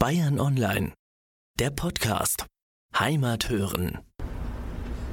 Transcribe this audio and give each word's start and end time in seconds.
Bayern 0.00 0.40
Online, 0.40 0.94
der 1.58 1.68
Podcast. 1.68 2.46
Heimat 2.98 3.50
hören. 3.50 3.98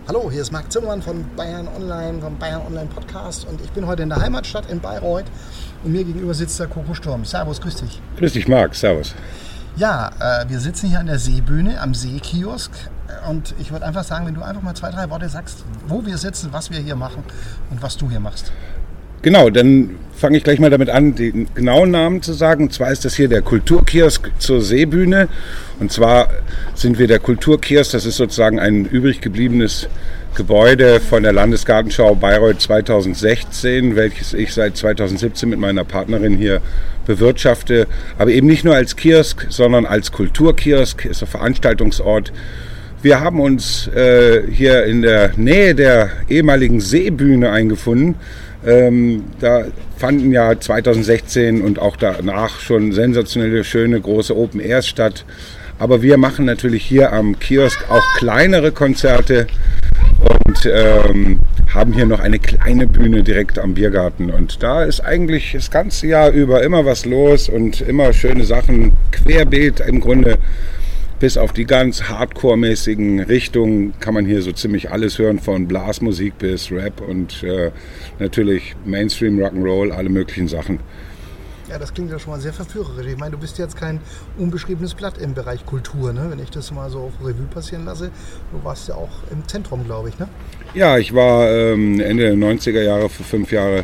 Hallo, 0.07 0.31
hier 0.31 0.41
ist 0.41 0.53
Marc 0.53 0.71
Zimmermann 0.71 1.01
von 1.01 1.25
Bayern 1.35 1.67
Online, 1.67 2.21
vom 2.21 2.39
Bayern 2.39 2.61
Online 2.65 2.85
Podcast 2.85 3.45
und 3.49 3.59
ich 3.59 3.69
bin 3.71 3.85
heute 3.85 4.03
in 4.03 4.07
der 4.07 4.21
Heimatstadt 4.21 4.71
in 4.71 4.79
Bayreuth 4.79 5.25
und 5.83 5.91
mir 5.91 6.05
gegenüber 6.05 6.33
sitzt 6.33 6.57
der 6.61 6.67
Coco 6.67 6.93
Sturm. 6.93 7.25
Servus, 7.25 7.59
grüß 7.59 7.75
dich. 7.75 8.01
Grüß 8.17 8.31
dich, 8.31 8.47
Marc, 8.47 8.75
servus. 8.75 9.13
Ja, 9.75 10.07
äh, 10.21 10.49
wir 10.49 10.61
sitzen 10.61 10.87
hier 10.87 11.01
an 11.01 11.07
der 11.07 11.19
Seebühne 11.19 11.81
am 11.81 11.93
Seekiosk 11.93 12.71
und 13.29 13.55
ich 13.59 13.73
würde 13.73 13.85
einfach 13.85 14.05
sagen, 14.05 14.25
wenn 14.25 14.35
du 14.35 14.41
einfach 14.41 14.61
mal 14.61 14.73
zwei, 14.73 14.91
drei 14.91 15.09
Worte 15.09 15.27
sagst, 15.27 15.65
wo 15.87 16.05
wir 16.05 16.17
sitzen, 16.17 16.53
was 16.53 16.71
wir 16.71 16.79
hier 16.79 16.95
machen 16.95 17.25
und 17.71 17.81
was 17.81 17.97
du 17.97 18.09
hier 18.09 18.21
machst. 18.21 18.53
Genau, 19.21 19.49
dann 19.49 19.95
fange 20.17 20.37
ich 20.37 20.43
gleich 20.43 20.59
mal 20.59 20.69
damit 20.69 20.89
an, 20.89 21.15
den 21.15 21.47
genauen 21.53 21.91
Namen 21.91 22.21
zu 22.21 22.33
sagen. 22.33 22.65
Und 22.65 22.73
zwar 22.73 22.91
ist 22.91 23.05
das 23.05 23.15
hier 23.15 23.27
der 23.27 23.41
Kulturkiosk 23.41 24.31
zur 24.39 24.61
Seebühne. 24.61 25.27
Und 25.79 25.91
zwar 25.91 26.29
sind 26.73 26.97
wir 26.97 27.07
der 27.07 27.19
Kulturkiosk, 27.19 27.91
das 27.91 28.05
ist 28.05 28.17
sozusagen 28.17 28.59
ein 28.59 28.85
übrig 28.85 29.21
gebliebenes 29.21 29.87
Gebäude 30.35 30.99
von 30.99 31.23
der 31.23 31.33
Landesgartenschau 31.33 32.15
Bayreuth 32.15 32.61
2016, 32.61 33.95
welches 33.95 34.33
ich 34.33 34.53
seit 34.53 34.77
2017 34.77 35.49
mit 35.49 35.59
meiner 35.59 35.83
Partnerin 35.83 36.37
hier 36.37 36.61
bewirtschafte. 37.05 37.87
Aber 38.17 38.31
eben 38.31 38.47
nicht 38.47 38.63
nur 38.63 38.75
als 38.75 38.95
Kiosk, 38.95 39.47
sondern 39.49 39.85
als 39.85 40.11
Kulturkiosk, 40.11 41.05
ist 41.05 41.23
ein 41.23 41.27
Veranstaltungsort. 41.27 42.31
Wir 43.01 43.19
haben 43.19 43.39
uns 43.39 43.87
äh, 43.89 44.43
hier 44.51 44.83
in 44.85 45.03
der 45.03 45.31
Nähe 45.37 45.75
der 45.75 46.09
ehemaligen 46.29 46.81
Seebühne 46.81 47.51
eingefunden 47.51 48.15
ähm, 48.65 49.25
da 49.39 49.65
fanden 49.97 50.31
ja 50.31 50.59
2016 50.59 51.61
und 51.61 51.79
auch 51.79 51.95
danach 51.95 52.59
schon 52.59 52.91
sensationelle, 52.91 53.63
schöne, 53.63 53.99
große 53.99 54.35
Open 54.35 54.59
Airs 54.59 54.87
statt. 54.87 55.25
Aber 55.79 56.01
wir 56.01 56.17
machen 56.17 56.45
natürlich 56.45 56.83
hier 56.83 57.13
am 57.13 57.37
Kiosk 57.39 57.89
auch 57.89 58.03
kleinere 58.17 58.71
Konzerte 58.71 59.47
und 60.19 60.69
ähm, 60.71 61.39
haben 61.73 61.93
hier 61.93 62.05
noch 62.05 62.19
eine 62.19 62.39
kleine 62.39 62.87
Bühne 62.87 63.21
direkt 63.21 63.59
am 63.59 63.75
Biergarten. 63.75 64.31
Und 64.31 64.63
da 64.63 64.83
ist 64.83 65.01
eigentlich 65.01 65.51
das 65.53 65.69
ganze 65.69 66.07
Jahr 66.07 66.31
über 66.31 66.63
immer 66.63 66.85
was 66.85 67.05
los 67.05 67.49
und 67.49 67.81
immer 67.81 68.13
schöne 68.13 68.43
Sachen 68.43 68.93
querbeet 69.11 69.81
im 69.81 69.99
Grunde 69.99 70.39
bis 71.19 71.37
auf 71.37 71.51
die 71.51 71.65
ganz 71.65 72.03
hardcore-mäßigen 72.03 73.21
Richtungen 73.21 73.93
kann 73.99 74.13
man 74.13 74.25
hier 74.25 74.41
so 74.41 74.51
ziemlich 74.51 74.91
alles 74.91 75.17
hören, 75.17 75.39
von 75.39 75.67
Blasmusik 75.67 76.37
bis 76.37 76.71
Rap 76.71 77.01
und 77.01 77.43
äh, 77.43 77.71
natürlich 78.19 78.75
Mainstream, 78.85 79.39
Rock'n'Roll, 79.39 79.91
alle 79.91 80.09
möglichen 80.09 80.47
Sachen. 80.47 80.79
Ja, 81.69 81.77
das 81.77 81.93
klingt 81.93 82.11
ja 82.11 82.17
schon 82.17 82.31
mal 82.31 82.39
sehr 82.39 82.53
verführerisch. 82.53 83.07
Ich 83.07 83.17
meine, 83.17 83.31
du 83.31 83.37
bist 83.37 83.57
jetzt 83.57 83.75
kein 83.75 83.99
unbeschriebenes 84.37 84.93
Blatt 84.93 85.17
im 85.17 85.33
Bereich 85.33 85.65
Kultur, 85.65 86.13
ne? 86.13 86.27
wenn 86.29 86.39
ich 86.39 86.49
das 86.49 86.71
mal 86.71 86.89
so 86.89 86.99
auf 86.99 87.13
Revue 87.21 87.47
passieren 87.53 87.83
lasse. 87.83 88.09
Du 88.53 88.63
warst 88.63 88.87
ja 88.87 88.95
auch 88.95 89.09
im 89.31 89.45
Zentrum, 89.47 89.83
glaube 89.83 90.07
ich, 90.07 90.17
ne? 90.17 90.29
Ja, 90.73 90.97
ich 90.97 91.13
war 91.13 91.51
ähm, 91.51 91.99
Ende 91.99 92.23
der 92.23 92.35
90er 92.35 92.81
Jahre, 92.81 93.09
für 93.09 93.23
fünf 93.23 93.51
Jahre 93.51 93.83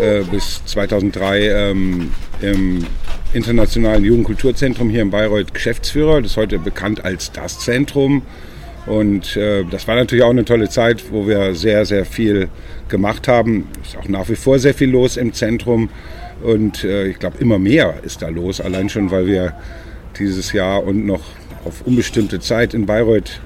äh, 0.00 0.22
bis 0.30 0.64
2003 0.66 1.48
ähm, 1.48 2.12
im 2.40 2.86
Internationalen 3.32 4.04
Jugendkulturzentrum 4.04 4.90
hier 4.90 5.02
in 5.02 5.10
Bayreuth 5.10 5.54
Geschäftsführer. 5.54 6.22
Das 6.22 6.32
ist 6.32 6.36
heute 6.36 6.58
bekannt 6.58 7.04
als 7.04 7.32
das 7.32 7.60
Zentrum. 7.60 8.22
Und 8.86 9.36
äh, 9.36 9.64
das 9.64 9.88
war 9.88 9.96
natürlich 9.96 10.24
auch 10.24 10.30
eine 10.30 10.44
tolle 10.44 10.68
Zeit, 10.68 11.04
wo 11.10 11.26
wir 11.26 11.54
sehr, 11.54 11.84
sehr 11.84 12.04
viel 12.04 12.48
gemacht 12.88 13.26
haben. 13.26 13.68
Es 13.82 13.90
Ist 13.90 13.98
auch 13.98 14.08
nach 14.08 14.28
wie 14.28 14.36
vor 14.36 14.58
sehr 14.58 14.74
viel 14.74 14.90
los 14.90 15.16
im 15.16 15.32
Zentrum. 15.32 15.90
Und 16.42 16.84
äh, 16.84 17.08
ich 17.08 17.18
glaube, 17.18 17.38
immer 17.40 17.58
mehr 17.58 17.94
ist 18.04 18.22
da 18.22 18.28
los. 18.28 18.60
Allein 18.60 18.88
schon, 18.88 19.10
weil 19.10 19.26
wir 19.26 19.54
dieses 20.18 20.52
Jahr 20.52 20.84
und 20.84 21.04
noch 21.04 21.22
auf 21.64 21.82
unbestimmte 21.84 22.38
Zeit 22.38 22.74
in 22.74 22.86
Bayreuth 22.86 23.40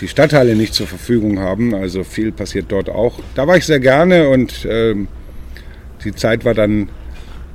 die 0.00 0.08
Stadthalle 0.08 0.56
nicht 0.56 0.74
zur 0.74 0.86
Verfügung 0.86 1.38
haben. 1.38 1.74
Also 1.74 2.04
viel 2.04 2.32
passiert 2.32 2.66
dort 2.68 2.88
auch. 2.88 3.20
Da 3.34 3.46
war 3.46 3.56
ich 3.56 3.66
sehr 3.66 3.80
gerne 3.80 4.28
und 4.28 4.64
äh, 4.64 4.94
die 6.04 6.12
Zeit 6.12 6.44
war 6.44 6.54
dann 6.54 6.88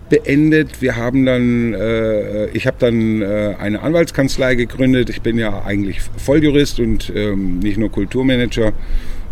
beendet. 0.09 0.81
Wir 0.81 0.95
haben 0.95 1.25
dann, 1.25 1.73
äh, 1.73 2.47
ich 2.47 2.67
habe 2.67 2.77
dann 2.79 3.21
äh, 3.21 3.55
eine 3.59 3.81
Anwaltskanzlei 3.81 4.55
gegründet. 4.55 5.09
Ich 5.09 5.21
bin 5.21 5.37
ja 5.37 5.63
eigentlich 5.63 6.01
Volljurist 6.17 6.79
und 6.79 7.11
ähm, 7.15 7.59
nicht 7.59 7.77
nur 7.77 7.91
Kulturmanager 7.91 8.73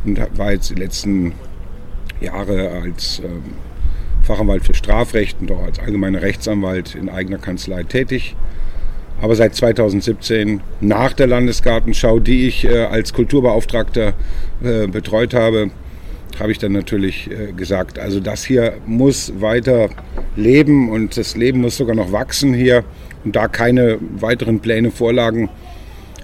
und 0.05 0.19
war 0.37 0.51
jetzt 0.51 0.69
die 0.71 0.75
letzten 0.75 1.33
Jahre 2.21 2.69
als 2.69 3.21
ähm, 3.23 3.53
Fachanwalt 4.23 4.65
für 4.65 4.73
Strafrecht 4.73 5.37
und 5.41 5.51
auch 5.51 5.63
als 5.63 5.79
allgemeiner 5.79 6.21
Rechtsanwalt 6.21 6.95
in 6.95 7.09
eigener 7.09 7.37
Kanzlei 7.37 7.83
tätig. 7.83 8.35
Aber 9.21 9.35
seit 9.35 9.55
2017 9.55 10.61
nach 10.81 11.13
der 11.13 11.27
Landesgartenschau, 11.27 12.19
die 12.19 12.47
ich 12.47 12.65
äh, 12.65 12.85
als 12.85 13.13
Kulturbeauftragter 13.13 14.13
äh, 14.63 14.87
betreut 14.87 15.33
habe, 15.33 15.69
habe 16.39 16.51
ich 16.51 16.57
dann 16.57 16.71
natürlich 16.71 17.29
äh, 17.29 17.51
gesagt, 17.51 17.99
also 17.99 18.19
das 18.19 18.43
hier 18.43 18.73
muss 18.85 19.33
weiter 19.39 19.89
leben 20.35 20.89
und 20.89 21.17
das 21.17 21.35
Leben 21.35 21.61
muss 21.61 21.77
sogar 21.77 21.95
noch 21.95 22.11
wachsen 22.11 22.53
hier. 22.53 22.83
Und 23.23 23.35
da 23.35 23.47
keine 23.47 23.99
weiteren 24.19 24.59
Pläne 24.59 24.91
vorlagen, 24.91 25.49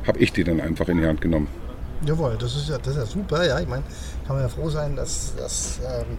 habe 0.06 0.20
ich 0.20 0.34
die 0.34 0.44
dann 0.44 0.60
einfach 0.60 0.90
in 0.90 0.98
die 0.98 1.06
Hand 1.06 1.22
genommen. 1.22 1.48
Jawohl, 2.06 2.38
das 2.40 2.56
ist 2.56 2.70
ja, 2.70 2.78
das 2.78 2.90
ist 2.90 2.98
ja 2.98 3.06
super. 3.06 3.46
Ja, 3.46 3.60
ich 3.60 3.68
meine, 3.68 3.84
kann 4.26 4.36
man 4.36 4.46
ja 4.46 4.50
froh 4.50 4.70
sein, 4.70 4.96
dass, 4.96 5.34
dass, 5.38 5.80
ähm, 5.84 6.18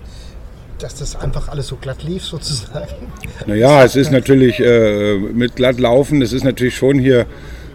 dass 0.79 0.95
das 0.95 1.17
einfach 1.17 1.49
alles 1.49 1.69
so 1.69 1.77
glatt 1.77 2.03
lief 2.03 2.25
sozusagen. 2.35 3.13
Naja, 3.47 3.85
es 3.85 3.97
ist 3.97 4.11
natürlich 4.11 4.61
äh, 4.61 5.17
mit 5.19 5.57
glatt 5.57 5.79
laufen, 5.79 6.23
es 6.23 6.33
ist 6.33 6.45
natürlich 6.45 6.77
schon 6.77 6.99
hier 6.99 7.27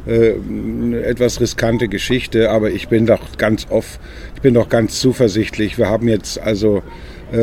äh, 0.06 0.34
eine 0.34 1.04
etwas 1.04 1.40
riskante 1.40 1.88
Geschichte, 1.88 2.50
aber 2.52 2.72
ich 2.72 2.88
bin 2.88 3.06
doch 3.06 3.38
ganz 3.38 3.68
oft, 3.70 4.00
ich 4.36 4.42
bin 4.42 4.54
doch 4.54 4.70
ganz 4.70 5.00
zuversichtlich. 5.00 5.78
Wir 5.78 5.90
haben 5.90 6.08
jetzt 6.08 6.40
also 6.40 6.84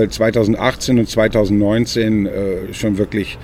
2018 0.09 0.97
äh, 0.97 1.01
und 1.01 1.09
2019 1.09 2.27
äh, 2.27 2.31
schon 2.73 2.99
wirklich 2.99 3.39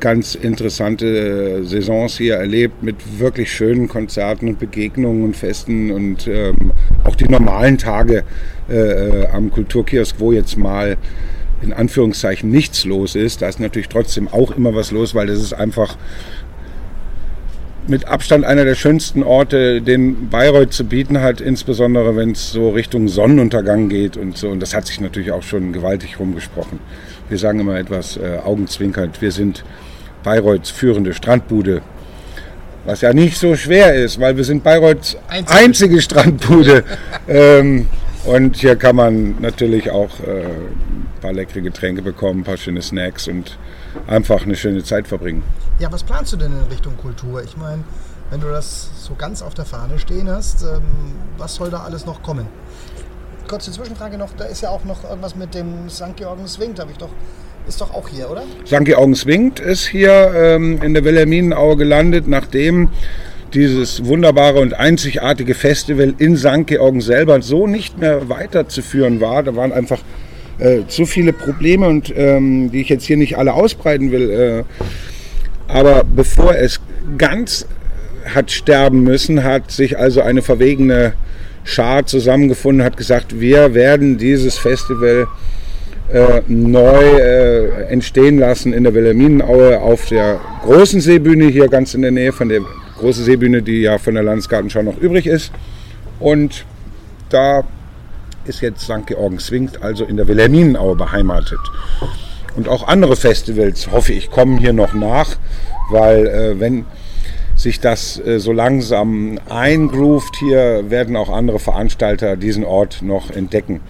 ganz 0.00 0.34
interessante 0.34 1.64
Saisons 1.64 2.16
hier 2.16 2.36
erlebt 2.36 2.82
mit 2.82 2.96
wirklich 3.18 3.52
schönen 3.52 3.86
Konzerten 3.86 4.48
und 4.48 4.58
Begegnungen 4.58 5.24
und 5.24 5.36
Festen 5.36 5.90
und 5.90 6.26
ähm, 6.26 6.72
auch 7.04 7.14
die 7.14 7.28
normalen 7.28 7.78
Tage 7.78 8.24
äh, 8.68 9.26
am 9.26 9.50
Kulturkiosk, 9.50 10.16
wo 10.18 10.32
jetzt 10.32 10.56
mal 10.56 10.96
in 11.62 11.74
Anführungszeichen 11.74 12.50
nichts 12.50 12.86
los 12.86 13.14
ist. 13.14 13.42
Da 13.42 13.48
ist 13.48 13.60
natürlich 13.60 13.88
trotzdem 13.88 14.28
auch 14.28 14.50
immer 14.52 14.74
was 14.74 14.90
los, 14.90 15.14
weil 15.14 15.26
das 15.26 15.38
ist 15.38 15.52
einfach 15.52 15.96
mit 17.90 18.06
Abstand 18.08 18.44
einer 18.44 18.64
der 18.64 18.76
schönsten 18.76 19.22
Orte, 19.22 19.82
den 19.82 20.30
Bayreuth 20.30 20.72
zu 20.72 20.84
bieten 20.84 21.20
hat, 21.20 21.40
insbesondere 21.40 22.16
wenn 22.16 22.30
es 22.30 22.52
so 22.52 22.70
Richtung 22.70 23.08
Sonnenuntergang 23.08 23.88
geht 23.88 24.16
und 24.16 24.38
so. 24.38 24.48
Und 24.48 24.60
das 24.60 24.74
hat 24.74 24.86
sich 24.86 25.00
natürlich 25.00 25.32
auch 25.32 25.42
schon 25.42 25.72
gewaltig 25.72 26.18
rumgesprochen. 26.18 26.78
Wir 27.28 27.36
sagen 27.36 27.60
immer 27.60 27.78
etwas 27.78 28.16
äh, 28.16 28.38
augenzwinkernd, 28.42 29.20
wir 29.20 29.32
sind 29.32 29.64
Bayreuths 30.22 30.70
führende 30.70 31.12
Strandbude. 31.12 31.82
Was 32.84 33.02
ja 33.02 33.12
nicht 33.12 33.36
so 33.36 33.56
schwer 33.56 33.94
ist, 33.94 34.20
weil 34.20 34.36
wir 34.36 34.44
sind 34.44 34.64
Bayreuths 34.64 35.16
einzige, 35.28 35.58
einzige 35.58 36.02
Strandbude. 36.02 36.84
ähm, 37.28 37.86
und 38.24 38.56
hier 38.56 38.76
kann 38.76 38.96
man 38.96 39.36
natürlich 39.40 39.90
auch 39.90 40.10
äh, 40.20 40.44
ein 40.44 41.06
paar 41.20 41.32
leckere 41.32 41.62
Getränke 41.62 42.02
bekommen, 42.02 42.40
ein 42.40 42.44
paar 42.44 42.56
schöne 42.56 42.82
Snacks 42.82 43.28
und 43.28 43.58
einfach 44.06 44.42
eine 44.42 44.56
schöne 44.56 44.82
Zeit 44.84 45.08
verbringen. 45.08 45.42
Ja, 45.78 45.90
was 45.92 46.02
planst 46.02 46.32
du 46.32 46.36
denn 46.36 46.52
in 46.52 46.64
Richtung 46.70 46.96
Kultur? 46.96 47.42
Ich 47.42 47.56
meine, 47.56 47.84
wenn 48.30 48.40
du 48.40 48.48
das 48.48 48.90
so 48.98 49.14
ganz 49.14 49.42
auf 49.42 49.54
der 49.54 49.64
Fahne 49.64 49.98
stehen 49.98 50.30
hast, 50.30 50.62
ähm, 50.62 50.82
was 51.38 51.54
soll 51.54 51.70
da 51.70 51.80
alles 51.80 52.06
noch 52.06 52.22
kommen? 52.22 52.46
Kurze 53.48 53.72
Zwischenfrage 53.72 54.16
noch, 54.16 54.30
da 54.36 54.44
ist 54.44 54.60
ja 54.60 54.70
auch 54.70 54.84
noch 54.84 55.02
irgendwas 55.04 55.34
mit 55.34 55.54
dem 55.54 55.88
St. 55.88 56.16
Georgen 56.16 56.46
Swing, 56.46 56.78
habe 56.78 56.92
ich 56.92 56.98
doch 56.98 57.10
ist 57.68 57.80
doch 57.80 57.92
auch 57.92 58.08
hier, 58.08 58.30
oder? 58.30 58.42
St. 58.66 58.84
Georgen 58.84 59.14
Swingt 59.14 59.60
ist 59.60 59.86
hier 59.86 60.32
ähm, 60.34 60.80
in 60.82 60.94
der 60.94 61.04
Wilhelminaue 61.04 61.76
gelandet, 61.76 62.26
nachdem 62.26 62.88
dieses 63.54 64.04
wunderbare 64.04 64.60
und 64.60 64.74
einzigartige 64.74 65.54
Festival 65.54 66.14
in 66.18 66.36
St. 66.36 66.66
Georgen 66.66 67.00
selber 67.00 67.42
so 67.42 67.66
nicht 67.66 67.98
mehr 67.98 68.28
weiterzuführen 68.28 69.20
war. 69.20 69.42
Da 69.42 69.56
waren 69.56 69.72
einfach 69.72 70.00
äh, 70.60 70.86
zu 70.86 71.06
viele 71.06 71.32
Probleme 71.32 71.88
und 71.88 72.12
ähm, 72.16 72.70
die 72.70 72.82
ich 72.82 72.88
jetzt 72.88 73.04
hier 73.04 73.16
nicht 73.16 73.38
alle 73.38 73.54
ausbreiten 73.54 74.12
will. 74.12 74.30
Äh, 74.30 74.64
aber 75.68 76.04
bevor 76.04 76.54
es 76.54 76.80
ganz 77.16 77.66
hat 78.24 78.50
sterben 78.50 79.02
müssen, 79.02 79.44
hat 79.44 79.70
sich 79.70 79.98
also 79.98 80.20
eine 80.20 80.42
verwegene 80.42 81.14
Schar 81.64 82.06
zusammengefunden, 82.06 82.84
hat 82.84 82.96
gesagt, 82.96 83.40
wir 83.40 83.74
werden 83.74 84.18
dieses 84.18 84.58
Festival 84.58 85.26
äh, 86.12 86.42
neu 86.48 87.02
äh, 87.02 87.84
entstehen 87.84 88.38
lassen 88.38 88.72
in 88.72 88.84
der 88.84 88.94
Wilhelminaue 88.94 89.80
auf 89.80 90.06
der 90.08 90.40
großen 90.62 91.00
Seebühne 91.00 91.46
hier 91.46 91.68
ganz 91.68 91.94
in 91.94 92.02
der 92.02 92.10
Nähe 92.10 92.32
von 92.32 92.48
der 92.48 92.60
großen 92.98 93.24
Seebühne, 93.24 93.62
die 93.62 93.82
ja 93.82 93.98
von 93.98 94.14
der 94.14 94.24
Landesgartenschau 94.24 94.82
noch 94.82 94.98
übrig 94.98 95.26
ist. 95.26 95.52
Und 96.18 96.66
da 97.28 97.64
ist 98.50 98.60
jetzt 98.60 98.82
St. 98.82 99.06
Georgen 99.06 99.38
Zwingt, 99.38 99.82
also 99.82 100.04
in 100.04 100.16
der 100.16 100.26
Wilhelminaue 100.26 100.96
beheimatet. 100.96 101.60
Und 102.56 102.68
auch 102.68 102.86
andere 102.88 103.16
Festivals, 103.16 103.90
hoffe 103.90 104.12
ich, 104.12 104.30
kommen 104.30 104.58
hier 104.58 104.72
noch 104.72 104.92
nach, 104.92 105.36
weil 105.90 106.26
äh, 106.26 106.60
wenn 106.60 106.84
sich 107.54 107.78
das 107.78 108.18
äh, 108.18 108.40
so 108.40 108.52
langsam 108.52 109.38
eingroovt 109.48 110.34
hier, 110.40 110.90
werden 110.90 111.16
auch 111.16 111.30
andere 111.30 111.60
Veranstalter 111.60 112.36
diesen 112.36 112.64
Ort 112.64 113.02
noch 113.02 113.30
entdecken. 113.30 113.80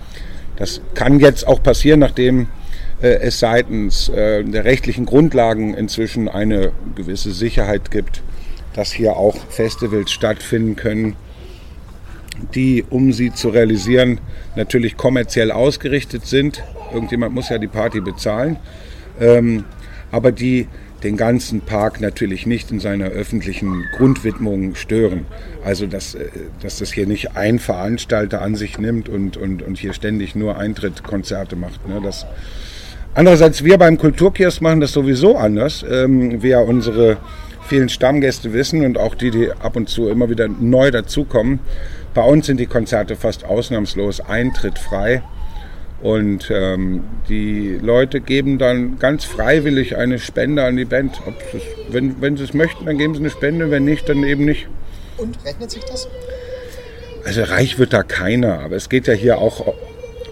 Das 0.57 0.83
kann 0.95 1.21
jetzt 1.21 1.47
auch 1.49 1.63
passieren, 1.63 2.01
nachdem 2.01 2.49
äh, 3.01 3.09
es 3.09 3.41
seitens 3.41 4.11
äh, 4.11 4.45
der 4.45 4.67
rechtlichen 4.67 5.07
Grundlagen 5.07 5.73
inzwischen 5.73 6.29
eine 6.29 6.73
gewisse 6.95 7.33
Sicherheit 7.33 7.91
gibt, 7.91 8.23
dass 8.75 8.93
hier 8.93 9.17
auch 9.17 9.37
Festivals 9.49 10.11
stattfinden 10.11 10.77
können, 10.77 11.17
die, 12.55 12.85
um 12.89 13.13
sie 13.13 13.33
zu 13.33 13.49
realisieren, 13.51 14.21
natürlich 14.57 14.97
kommerziell 14.97 15.51
ausgerichtet 15.51 16.27
sind. 16.27 16.63
Irgendjemand 16.93 17.35
muss 17.35 17.49
ja 17.49 17.59
die 17.59 17.69
Party 17.69 18.01
bezahlen. 18.01 18.57
Ähm, 19.21 19.65
aber 20.11 20.33
die 20.33 20.67
den 21.03 21.17
ganzen 21.17 21.63
Park 21.63 22.01
natürlich 22.01 22.47
nicht 22.47 22.71
in 22.71 22.81
seiner 22.81 23.07
öffentlichen 23.07 23.85
Grundwidmung 23.97 24.75
stören. 24.75 25.27
Also 25.65 25.87
dass, 25.87 26.15
äh, 26.15 26.29
dass 26.63 26.79
das 26.79 26.93
hier 26.93 27.07
nicht 27.07 27.37
ein 27.37 27.59
Veranstalter 27.59 28.43
an 28.43 28.55
sich 28.55 28.79
nimmt 28.79 29.09
und, 29.09 29.37
und, 29.37 29.63
und 29.63 29.79
hier 29.79 29.93
ständig 29.93 30.35
nur 30.35 30.59
Eintrittkonzerte 30.59 31.57
macht. 31.57 31.89
Ne? 31.89 32.01
Das, 32.03 32.27
andererseits, 33.15 33.65
wir 33.65 33.79
beim 33.79 33.99
Kulturkiosk 33.99 34.61
machen 34.61 34.81
das 34.81 34.93
sowieso 34.93 35.37
anders. 35.37 35.85
Ähm, 35.89 36.43
wir 36.43 36.61
unsere 36.61 37.19
vielen 37.67 37.89
Stammgäste 37.89 38.53
wissen 38.53 38.85
und 38.85 38.99
auch 38.99 39.15
die, 39.15 39.31
die 39.31 39.53
ab 39.53 39.77
und 39.77 39.89
zu 39.89 40.09
immer 40.09 40.29
wieder 40.29 40.49
neu 40.49 40.91
dazukommen. 40.91 41.61
Bei 42.15 42.23
uns 42.23 42.47
sind 42.47 42.59
die 42.59 42.67
Konzerte 42.67 43.17
fast 43.17 43.45
ausnahmslos 43.45 44.21
eintrittfrei. 44.21 45.23
Und 46.03 46.51
ähm, 46.51 47.05
die 47.29 47.79
Leute 47.81 48.21
geben 48.21 48.59
dann 48.59 48.99
ganz 48.99 49.25
freiwillig 49.25 49.97
eine 49.97 50.19
Spende 50.19 50.65
an 50.65 50.77
die 50.77 50.87
Band. 50.87 51.21
Es, 51.53 51.63
wenn, 51.91 52.21
wenn 52.23 52.39
sie 52.39 52.45
es 52.45 52.55
möchten, 52.55 52.87
dann 52.87 52.97
geben 52.97 53.15
sie 53.15 53.21
eine 53.21 53.31
Spende, 53.31 53.71
wenn 53.71 53.85
nicht, 53.85 54.09
dann 54.09 54.25
eben 54.25 54.47
nicht. 54.47 54.67
Und 55.19 55.37
rechnet 55.45 55.71
sich 55.71 55.85
das? 55.85 56.09
Also 57.27 57.43
reich 57.43 57.79
wird 57.79 57.93
da 57.93 58.03
keiner, 58.03 58.61
aber 58.61 58.77
es 58.77 58.89
geht 58.89 59.07
ja 59.07 59.13
hier 59.13 59.39
auch 59.39 59.75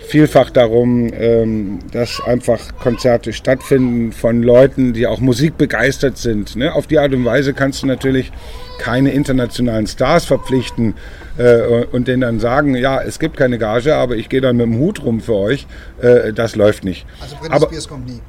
vielfach 0.08 0.48
darum, 0.48 1.10
ähm, 1.12 1.80
dass 1.92 2.22
einfach 2.22 2.78
Konzerte 2.78 3.34
stattfinden 3.34 4.12
von 4.12 4.42
Leuten, 4.42 4.94
die 4.94 5.06
auch 5.06 5.20
musikbegeistert 5.20 6.16
sind. 6.16 6.56
Ne? 6.56 6.72
Auf 6.72 6.86
die 6.86 6.98
Art 6.98 7.12
und 7.12 7.26
Weise 7.26 7.52
kannst 7.52 7.82
du 7.82 7.86
natürlich 7.86 8.32
keine 8.78 9.10
internationalen 9.10 9.86
Stars 9.86 10.25
verpflichten 10.25 10.94
äh, 11.38 11.87
und 11.93 12.08
denen 12.08 12.23
dann 12.23 12.40
sagen, 12.40 12.75
ja, 12.75 13.00
es 13.00 13.19
gibt 13.19 13.37
keine 13.37 13.58
Gage, 13.58 13.94
aber 13.94 14.17
ich 14.17 14.29
gehe 14.29 14.40
dann 14.40 14.56
mit 14.56 14.67
dem 14.67 14.79
Hut 14.79 15.02
rum 15.02 15.20
für 15.20 15.35
euch. 15.35 15.67
Äh, 16.00 16.32
das 16.32 16.56
läuft 16.56 16.85
nicht. 16.85 17.06
Also 17.20 17.37
Britney 17.37 17.61
Spears 17.61 17.88
kommt 17.88 18.06
nie. 18.06 18.20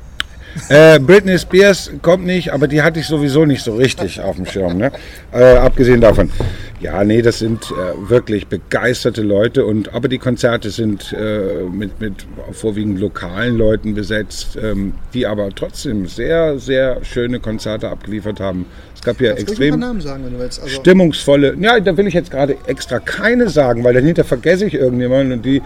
Äh, 0.69 0.99
Britney 0.99 1.37
Spears 1.37 1.91
kommt 2.01 2.25
nicht, 2.25 2.51
aber 2.51 2.67
die 2.67 2.81
hatte 2.81 2.99
ich 2.99 3.07
sowieso 3.07 3.45
nicht 3.45 3.63
so 3.63 3.75
richtig 3.75 4.19
auf 4.21 4.35
dem 4.35 4.45
Schirm. 4.45 4.77
Ne? 4.77 4.91
Äh, 5.31 5.57
abgesehen 5.57 6.01
davon. 6.01 6.31
Ja, 6.81 7.03
nee, 7.03 7.21
das 7.21 7.39
sind 7.39 7.71
äh, 7.71 8.09
wirklich 8.09 8.47
begeisterte 8.47 9.21
Leute 9.21 9.65
und 9.65 9.93
aber 9.93 10.07
die 10.07 10.17
Konzerte 10.17 10.69
sind 10.69 11.11
äh, 11.11 11.63
mit, 11.69 11.99
mit 11.99 12.25
vorwiegend 12.53 12.99
lokalen 12.99 13.57
Leuten 13.57 13.95
besetzt, 13.95 14.57
ähm, 14.61 14.93
die 15.13 15.27
aber 15.27 15.49
trotzdem 15.49 16.07
sehr, 16.07 16.57
sehr 16.57 17.03
schöne 17.03 17.41
Konzerte 17.41 17.89
abgeliefert 17.89 18.39
haben. 18.39 18.65
Es 18.95 19.01
gab 19.01 19.19
ja 19.19 19.33
extrem 19.33 20.01
sagen, 20.01 20.23
also 20.39 20.67
stimmungsvolle. 20.67 21.55
Ja, 21.59 21.79
da 21.81 21.97
will 21.97 22.07
ich 22.07 22.13
jetzt 22.13 22.31
gerade 22.31 22.55
extra 22.67 22.99
keine 22.99 23.49
sagen, 23.49 23.83
weil 23.83 23.93
dahinter 23.93 24.23
vergesse 24.23 24.65
ich 24.65 24.73
irgendjemanden 24.73 25.33
und 25.33 25.45
die 25.45 25.61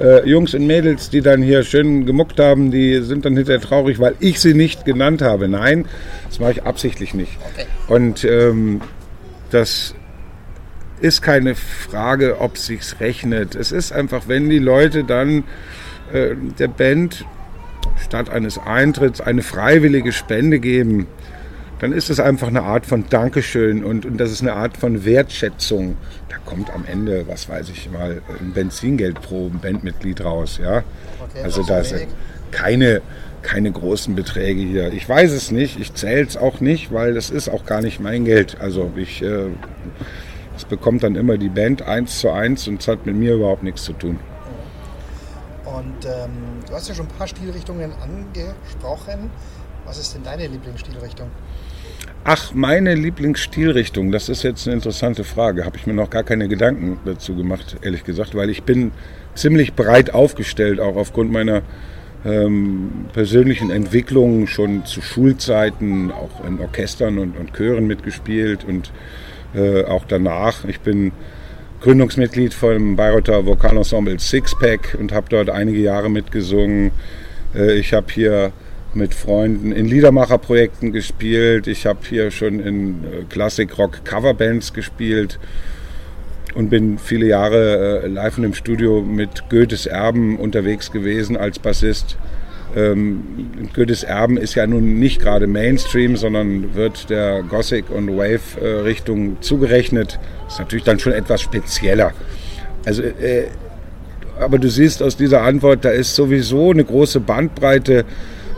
äh, 0.00 0.28
Jungs 0.28 0.54
und 0.54 0.66
Mädels, 0.66 1.08
die 1.08 1.22
dann 1.22 1.42
hier 1.42 1.62
schön 1.62 2.04
gemuckt 2.04 2.38
haben, 2.40 2.70
die 2.70 3.00
sind 3.00 3.24
dann 3.24 3.36
hinterher 3.36 3.60
traurig, 3.60 4.00
weil 4.00 4.16
ich 4.20 4.38
sie 4.40 4.52
nicht 4.52 4.84
genannt 4.84 5.22
habe. 5.22 5.48
Nein, 5.48 5.86
das 6.28 6.40
mache 6.40 6.52
ich 6.52 6.62
absichtlich 6.64 7.14
nicht. 7.14 7.32
Okay. 7.54 7.66
Und 7.88 8.24
ähm, 8.24 8.82
das 9.50 9.94
ist 10.98 11.22
keine 11.22 11.54
Frage, 11.54 12.40
ob 12.40 12.58
sich's 12.58 13.00
rechnet. 13.00 13.54
Es 13.54 13.72
ist 13.72 13.92
einfach, 13.92 14.28
wenn 14.28 14.48
die 14.48 14.58
Leute 14.58 15.04
dann 15.04 15.44
äh, 16.12 16.34
der 16.58 16.68
Band 16.68 17.24
statt 18.02 18.30
eines 18.30 18.58
Eintritts 18.58 19.20
eine 19.20 19.42
freiwillige 19.42 20.12
Spende 20.12 20.58
geben, 20.58 21.06
dann 21.80 21.92
ist 21.92 22.10
es 22.10 22.18
einfach 22.18 22.48
eine 22.48 22.62
Art 22.62 22.86
von 22.86 23.04
Dankeschön 23.08 23.84
und, 23.84 24.04
und 24.04 24.18
das 24.18 24.32
ist 24.32 24.42
eine 24.42 24.54
Art 24.54 24.76
von 24.76 25.04
Wertschätzung. 25.04 25.96
Da 26.28 26.36
kommt 26.44 26.70
am 26.70 26.84
Ende, 26.84 27.26
was 27.28 27.48
weiß 27.48 27.68
ich 27.70 27.90
mal, 27.90 28.20
ein 28.40 28.52
Benzingeld 28.52 29.20
pro 29.20 29.48
Bandmitglied 29.48 30.24
raus. 30.24 30.58
Ja? 30.60 30.82
Okay, 31.20 31.42
also 31.44 31.62
da 31.62 31.78
ist 31.78 31.94
keine, 32.50 33.00
keine 33.42 33.70
großen 33.70 34.14
Beträge 34.14 34.60
hier. 34.60 34.92
Ich 34.92 35.08
weiß 35.08 35.30
es 35.30 35.52
nicht, 35.52 35.78
ich 35.78 35.94
zähle 35.94 36.26
es 36.26 36.36
auch 36.36 36.60
nicht, 36.60 36.92
weil 36.92 37.14
das 37.14 37.30
ist 37.30 37.48
auch 37.48 37.64
gar 37.64 37.80
nicht 37.80 38.00
mein 38.00 38.24
Geld. 38.24 38.56
Also 38.60 38.90
ich, 38.96 39.22
äh, 39.22 39.46
das 40.58 40.64
bekommt 40.64 41.04
dann 41.04 41.14
immer 41.14 41.38
die 41.38 41.48
Band 41.48 41.82
eins 41.82 42.18
zu 42.18 42.30
eins 42.30 42.66
und 42.66 42.80
es 42.80 42.88
hat 42.88 43.06
mit 43.06 43.14
mir 43.14 43.34
überhaupt 43.34 43.62
nichts 43.62 43.84
zu 43.84 43.92
tun. 43.92 44.18
Und 45.64 46.04
ähm, 46.04 46.30
du 46.66 46.74
hast 46.74 46.88
ja 46.88 46.96
schon 46.96 47.06
ein 47.06 47.16
paar 47.16 47.28
Stilrichtungen 47.28 47.92
angesprochen. 47.92 49.30
Was 49.84 49.98
ist 49.98 50.16
denn 50.16 50.24
deine 50.24 50.48
Lieblingsstilrichtung? 50.48 51.28
Ach, 52.24 52.52
meine 52.54 52.96
Lieblingsstilrichtung, 52.96 54.10
das 54.10 54.28
ist 54.28 54.42
jetzt 54.42 54.66
eine 54.66 54.74
interessante 54.74 55.22
Frage. 55.22 55.64
Habe 55.64 55.76
ich 55.76 55.86
mir 55.86 55.94
noch 55.94 56.10
gar 56.10 56.24
keine 56.24 56.48
Gedanken 56.48 56.98
dazu 57.04 57.36
gemacht, 57.36 57.76
ehrlich 57.82 58.02
gesagt, 58.02 58.34
weil 58.34 58.50
ich 58.50 58.64
bin 58.64 58.90
ziemlich 59.36 59.74
breit 59.74 60.12
aufgestellt, 60.12 60.80
auch 60.80 60.96
aufgrund 60.96 61.30
meiner 61.30 61.62
ähm, 62.24 63.06
persönlichen 63.12 63.70
Entwicklung, 63.70 64.48
schon 64.48 64.84
zu 64.86 65.02
Schulzeiten, 65.02 66.10
auch 66.10 66.44
in 66.44 66.60
Orchestern 66.60 67.18
und, 67.18 67.38
und 67.38 67.54
Chören 67.54 67.86
mitgespielt 67.86 68.64
und 68.64 68.90
äh, 69.54 69.84
auch 69.84 70.04
danach. 70.06 70.64
Ich 70.64 70.80
bin 70.80 71.12
Gründungsmitglied 71.80 72.54
vom 72.54 72.96
Bayreuther 72.96 73.46
Vokalensemble 73.46 74.18
Sixpack 74.18 74.96
und 74.98 75.12
habe 75.12 75.26
dort 75.30 75.50
einige 75.50 75.78
Jahre 75.78 76.10
mitgesungen. 76.10 76.90
Äh, 77.54 77.74
ich 77.74 77.92
habe 77.92 78.06
hier 78.12 78.52
mit 78.94 79.14
Freunden 79.14 79.72
in 79.72 79.86
Liedermacherprojekten 79.86 80.92
gespielt. 80.92 81.66
Ich 81.66 81.86
habe 81.86 82.00
hier 82.08 82.30
schon 82.30 82.60
in 82.60 83.04
äh, 83.04 83.24
Classic-Rock-Coverbands 83.28 84.72
gespielt 84.72 85.38
und 86.54 86.70
bin 86.70 86.98
viele 86.98 87.26
Jahre 87.26 88.02
äh, 88.02 88.06
live 88.08 88.38
in 88.38 88.42
dem 88.42 88.54
Studio 88.54 89.02
mit 89.02 89.48
Goethes 89.50 89.86
Erben 89.86 90.36
unterwegs 90.36 90.90
gewesen 90.90 91.36
als 91.36 91.58
Bassist. 91.58 92.16
Ähm, 92.76 93.22
Goethes 93.74 94.02
Erben 94.02 94.36
ist 94.36 94.54
ja 94.54 94.66
nun 94.66 94.98
nicht 94.98 95.20
gerade 95.20 95.46
Mainstream, 95.46 96.16
sondern 96.16 96.74
wird 96.74 97.10
der 97.10 97.42
Gothic- 97.42 97.90
und 97.90 98.16
Wave-Richtung 98.16 99.40
zugerechnet. 99.40 100.18
Ist 100.48 100.58
natürlich 100.58 100.84
dann 100.84 100.98
schon 100.98 101.12
etwas 101.12 101.40
spezieller. 101.40 102.12
Also, 102.84 103.02
äh, 103.02 103.48
aber 104.38 104.58
du 104.58 104.68
siehst 104.68 105.02
aus 105.02 105.16
dieser 105.16 105.42
Antwort, 105.42 105.84
da 105.84 105.90
ist 105.90 106.14
sowieso 106.14 106.70
eine 106.70 106.84
große 106.84 107.20
Bandbreite 107.20 108.04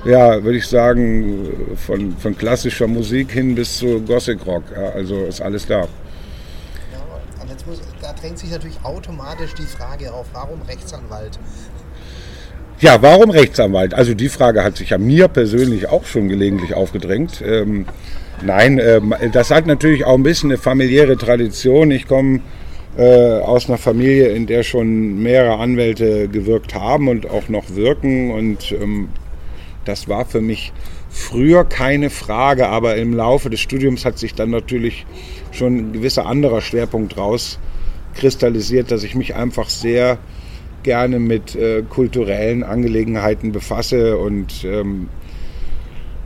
ja, 0.04 0.42
würde 0.42 0.58
ich 0.58 0.66
sagen, 0.66 1.76
von, 1.76 2.16
von 2.16 2.36
klassischer 2.36 2.86
Musik 2.86 3.32
hin 3.32 3.54
bis 3.54 3.78
zu 3.78 4.00
Gothic 4.00 4.46
Rock. 4.46 4.64
Ja, 4.74 4.90
also 4.90 5.24
ist 5.24 5.42
alles 5.42 5.66
da. 5.66 5.80
Ja, 5.80 5.86
muss, 7.66 7.80
da 8.00 8.12
drängt 8.14 8.38
sich 8.38 8.50
natürlich 8.50 8.78
automatisch 8.82 9.54
die 9.54 9.66
Frage 9.66 10.12
auf, 10.12 10.26
warum 10.32 10.62
Rechtsanwalt? 10.62 11.38
Ja, 12.82 13.02
warum 13.02 13.28
Rechtsanwalt? 13.28 13.92
Also 13.92 14.14
die 14.14 14.30
Frage 14.30 14.64
hat 14.64 14.78
sich 14.78 14.88
ja 14.88 14.96
mir 14.96 15.28
persönlich 15.28 15.90
auch 15.90 16.06
schon 16.06 16.30
gelegentlich 16.30 16.72
aufgedrängt. 16.72 17.42
Ähm, 17.46 17.84
nein, 18.40 18.80
ähm, 18.82 19.14
das 19.32 19.50
hat 19.50 19.66
natürlich 19.66 20.06
auch 20.06 20.14
ein 20.14 20.22
bisschen 20.22 20.50
eine 20.50 20.56
familiäre 20.56 21.18
Tradition. 21.18 21.90
Ich 21.90 22.08
komme 22.08 22.40
äh, 22.96 23.40
aus 23.40 23.68
einer 23.68 23.76
Familie, 23.76 24.28
in 24.28 24.46
der 24.46 24.62
schon 24.62 25.22
mehrere 25.22 25.58
Anwälte 25.58 26.28
gewirkt 26.28 26.74
haben 26.74 27.08
und 27.08 27.28
auch 27.28 27.50
noch 27.50 27.74
wirken. 27.74 28.30
Und 28.30 28.72
ähm, 28.72 29.10
das 29.84 30.08
war 30.08 30.24
für 30.24 30.40
mich 30.40 30.72
früher 31.10 31.64
keine 31.66 32.08
Frage, 32.08 32.68
aber 32.68 32.96
im 32.96 33.12
Laufe 33.12 33.50
des 33.50 33.60
Studiums 33.60 34.06
hat 34.06 34.18
sich 34.18 34.34
dann 34.34 34.48
natürlich 34.48 35.04
schon 35.52 35.76
ein 35.76 35.92
gewisser 35.92 36.24
anderer 36.24 36.62
Schwerpunkt 36.62 37.18
rauskristallisiert, 37.18 38.90
dass 38.90 39.02
ich 39.02 39.14
mich 39.14 39.34
einfach 39.34 39.68
sehr 39.68 40.16
gerne 40.82 41.18
mit 41.18 41.54
äh, 41.54 41.82
kulturellen 41.82 42.62
Angelegenheiten 42.62 43.52
befasse 43.52 44.16
und 44.18 44.64
ähm, 44.64 45.08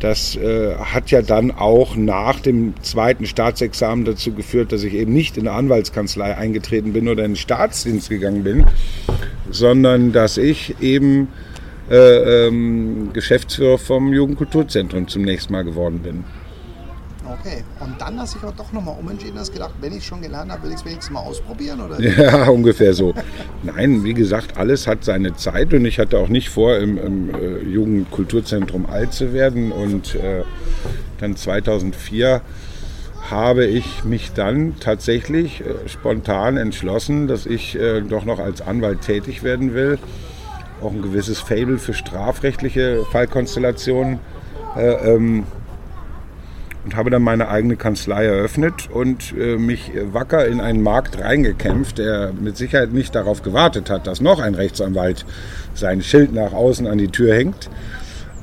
das 0.00 0.36
äh, 0.36 0.74
hat 0.76 1.10
ja 1.10 1.22
dann 1.22 1.50
auch 1.50 1.96
nach 1.96 2.38
dem 2.40 2.74
zweiten 2.82 3.24
Staatsexamen 3.24 4.04
dazu 4.04 4.32
geführt, 4.32 4.72
dass 4.72 4.82
ich 4.82 4.92
eben 4.92 5.12
nicht 5.12 5.38
in 5.38 5.48
eine 5.48 5.56
Anwaltskanzlei 5.56 6.36
eingetreten 6.36 6.92
bin 6.92 7.08
oder 7.08 7.24
in 7.24 7.30
den 7.30 7.36
Staatsdienst 7.36 8.10
gegangen 8.10 8.44
bin, 8.44 8.66
sondern 9.50 10.12
dass 10.12 10.36
ich 10.36 10.74
eben 10.82 11.28
äh, 11.90 12.46
ähm, 12.46 13.10
Geschäftsführer 13.12 13.78
vom 13.78 14.12
Jugendkulturzentrum 14.12 15.08
zum 15.08 15.22
nächsten 15.22 15.52
Mal 15.52 15.64
geworden 15.64 16.00
bin. 16.00 16.24
Okay, 17.44 17.62
und 17.78 18.00
dann 18.00 18.18
hast 18.18 18.34
du 18.34 18.38
dich 18.38 18.48
aber 18.48 18.56
doch 18.56 18.72
nochmal 18.72 18.96
umentschieden, 18.98 19.38
hast 19.38 19.52
gedacht, 19.52 19.74
wenn 19.82 19.92
ich 19.92 20.06
schon 20.06 20.22
gelernt 20.22 20.50
habe, 20.50 20.62
will 20.62 20.70
ich 20.70 20.76
es 20.76 20.84
wenigstens 20.86 21.12
mal 21.12 21.20
ausprobieren? 21.20 21.78
Oder? 21.82 22.00
Ja, 22.00 22.48
ungefähr 22.48 22.94
so. 22.94 23.12
Nein, 23.62 24.02
wie 24.02 24.14
gesagt, 24.14 24.56
alles 24.56 24.86
hat 24.86 25.04
seine 25.04 25.36
Zeit 25.36 25.74
und 25.74 25.84
ich 25.84 25.98
hatte 25.98 26.18
auch 26.18 26.28
nicht 26.28 26.48
vor, 26.48 26.78
im, 26.78 26.96
im 26.96 27.34
äh, 27.34 27.58
Jugendkulturzentrum 27.64 28.86
alt 28.86 29.12
zu 29.12 29.34
werden. 29.34 29.72
Und 29.72 30.14
äh, 30.14 30.42
dann 31.18 31.36
2004 31.36 32.40
habe 33.30 33.66
ich 33.66 34.04
mich 34.04 34.32
dann 34.32 34.76
tatsächlich 34.80 35.60
äh, 35.60 35.86
spontan 35.86 36.56
entschlossen, 36.56 37.28
dass 37.28 37.44
ich 37.44 37.78
äh, 37.78 38.00
doch 38.00 38.24
noch 38.24 38.38
als 38.38 38.62
Anwalt 38.62 39.02
tätig 39.02 39.42
werden 39.42 39.74
will. 39.74 39.98
Auch 40.80 40.92
ein 40.92 41.02
gewisses 41.02 41.40
Fable 41.40 41.76
für 41.76 41.92
strafrechtliche 41.92 43.04
Fallkonstellationen. 43.12 44.18
Äh, 44.76 45.14
ähm, 45.14 45.44
und 46.84 46.96
habe 46.96 47.10
dann 47.10 47.22
meine 47.22 47.48
eigene 47.48 47.76
Kanzlei 47.76 48.26
eröffnet 48.26 48.90
und 48.90 49.34
äh, 49.36 49.56
mich 49.56 49.92
wacker 50.12 50.46
in 50.46 50.60
einen 50.60 50.82
Markt 50.82 51.18
reingekämpft, 51.18 51.98
der 51.98 52.32
mit 52.32 52.56
Sicherheit 52.56 52.92
nicht 52.92 53.14
darauf 53.14 53.42
gewartet 53.42 53.90
hat, 53.90 54.06
dass 54.06 54.20
noch 54.20 54.40
ein 54.40 54.54
Rechtsanwalt 54.54 55.24
sein 55.74 56.02
Schild 56.02 56.32
nach 56.34 56.52
außen 56.52 56.86
an 56.86 56.98
die 56.98 57.08
Tür 57.08 57.34
hängt. 57.34 57.70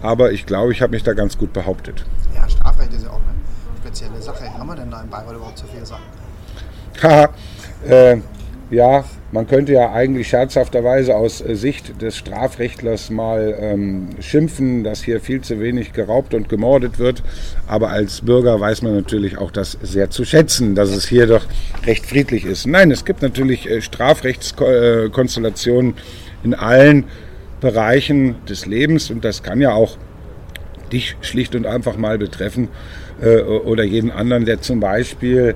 Aber 0.01 0.31
ich 0.31 0.45
glaube, 0.45 0.71
ich 0.71 0.81
habe 0.81 0.91
mich 0.91 1.03
da 1.03 1.13
ganz 1.13 1.37
gut 1.37 1.53
behauptet. 1.53 2.03
Ja, 2.35 2.49
Strafrecht 2.49 2.91
ist 2.93 3.03
ja 3.03 3.11
auch 3.11 3.15
eine 3.15 3.77
spezielle 3.79 4.21
Sache. 4.21 4.51
Haben 4.51 4.67
wir 4.67 4.75
denn 4.75 4.89
da 4.89 5.01
in 5.01 5.09
Bayreuth 5.09 5.35
überhaupt 5.35 5.59
so 5.59 5.65
viele 5.71 5.85
Sachen? 5.85 6.03
Haha, 7.01 7.29
äh, 7.87 8.17
ja, 8.71 9.05
man 9.33 9.47
könnte 9.47 9.73
ja 9.73 9.91
eigentlich 9.91 10.29
scherzhafterweise 10.29 11.13
aus 11.15 11.41
äh, 11.41 11.55
Sicht 11.55 12.01
des 12.01 12.15
Strafrechtlers 12.17 13.09
mal 13.09 13.53
ähm, 13.59 14.07
schimpfen, 14.21 14.85
dass 14.85 15.03
hier 15.03 15.19
viel 15.19 15.41
zu 15.41 15.59
wenig 15.59 15.91
geraubt 15.93 16.33
und 16.33 16.47
gemordet 16.49 16.97
wird. 16.97 17.21
Aber 17.67 17.89
als 17.89 18.21
Bürger 18.21 18.59
weiß 18.59 18.81
man 18.81 18.95
natürlich 18.95 19.37
auch 19.37 19.51
das 19.51 19.77
sehr 19.83 20.09
zu 20.09 20.25
schätzen, 20.25 20.73
dass 20.73 20.89
es 20.89 21.07
hier 21.07 21.27
doch 21.27 21.45
recht 21.85 22.05
friedlich 22.05 22.45
ist. 22.45 22.65
Nein, 22.65 22.91
es 22.91 23.03
gibt 23.03 23.21
natürlich 23.21 23.69
äh, 23.69 23.81
Strafrechtskonstellationen 23.81 25.95
in 26.43 26.53
allen 26.53 27.03
Bereichen 27.59 28.37
des 28.47 28.65
Lebens 28.65 29.11
und 29.11 29.25
das 29.25 29.43
kann 29.43 29.59
ja 29.61 29.73
auch 29.73 29.97
dich 30.93 31.17
schlicht 31.21 31.55
und 31.55 31.65
einfach 31.65 31.97
mal 31.97 32.17
betreffen 32.17 32.69
äh, 33.21 33.41
oder 33.41 33.83
jeden 33.83 34.11
anderen, 34.11 34.45
der 34.45 34.61
zum 34.61 34.79
Beispiel 34.79 35.55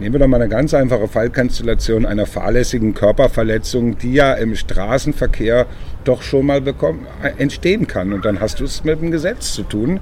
Nehmen 0.00 0.14
wir 0.14 0.20
doch 0.20 0.28
mal 0.28 0.40
eine 0.40 0.48
ganz 0.48 0.74
einfache 0.74 1.08
Fallkonstellation 1.08 2.06
einer 2.06 2.24
fahrlässigen 2.24 2.94
Körperverletzung, 2.94 3.98
die 3.98 4.12
ja 4.12 4.34
im 4.34 4.54
Straßenverkehr 4.54 5.66
doch 6.04 6.22
schon 6.22 6.46
mal 6.46 6.60
bekommen, 6.60 7.04
äh, 7.20 7.32
entstehen 7.42 7.88
kann. 7.88 8.12
Und 8.12 8.24
dann 8.24 8.38
hast 8.38 8.60
du 8.60 8.64
es 8.64 8.84
mit 8.84 9.00
dem 9.00 9.10
Gesetz 9.10 9.54
zu 9.54 9.64
tun 9.64 9.98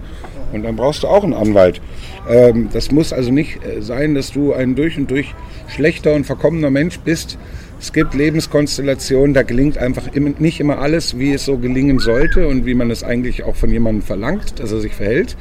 und 0.52 0.64
dann 0.64 0.76
brauchst 0.76 1.02
du 1.02 1.06
auch 1.06 1.24
einen 1.24 1.32
Anwalt. 1.32 1.80
Ähm, 2.28 2.68
das 2.74 2.90
muss 2.90 3.14
also 3.14 3.30
nicht 3.30 3.64
äh, 3.64 3.80
sein, 3.80 4.14
dass 4.14 4.32
du 4.32 4.52
ein 4.52 4.74
durch 4.74 4.98
und 4.98 5.10
durch 5.10 5.34
schlechter 5.66 6.12
und 6.12 6.24
verkommener 6.24 6.70
Mensch 6.70 7.00
bist. 7.00 7.38
Es 7.80 7.90
gibt 7.90 8.12
Lebenskonstellationen, 8.12 9.32
da 9.32 9.44
gelingt 9.44 9.78
einfach 9.78 10.12
nicht 10.12 10.60
immer 10.60 10.78
alles, 10.78 11.18
wie 11.18 11.32
es 11.32 11.46
so 11.46 11.56
gelingen 11.56 12.00
sollte 12.00 12.48
und 12.48 12.66
wie 12.66 12.74
man 12.74 12.90
es 12.90 13.02
eigentlich 13.02 13.44
auch 13.44 13.56
von 13.56 13.70
jemandem 13.70 14.02
verlangt, 14.02 14.60
dass 14.60 14.72
er 14.72 14.80
sich 14.80 14.94
verhält. 14.94 15.38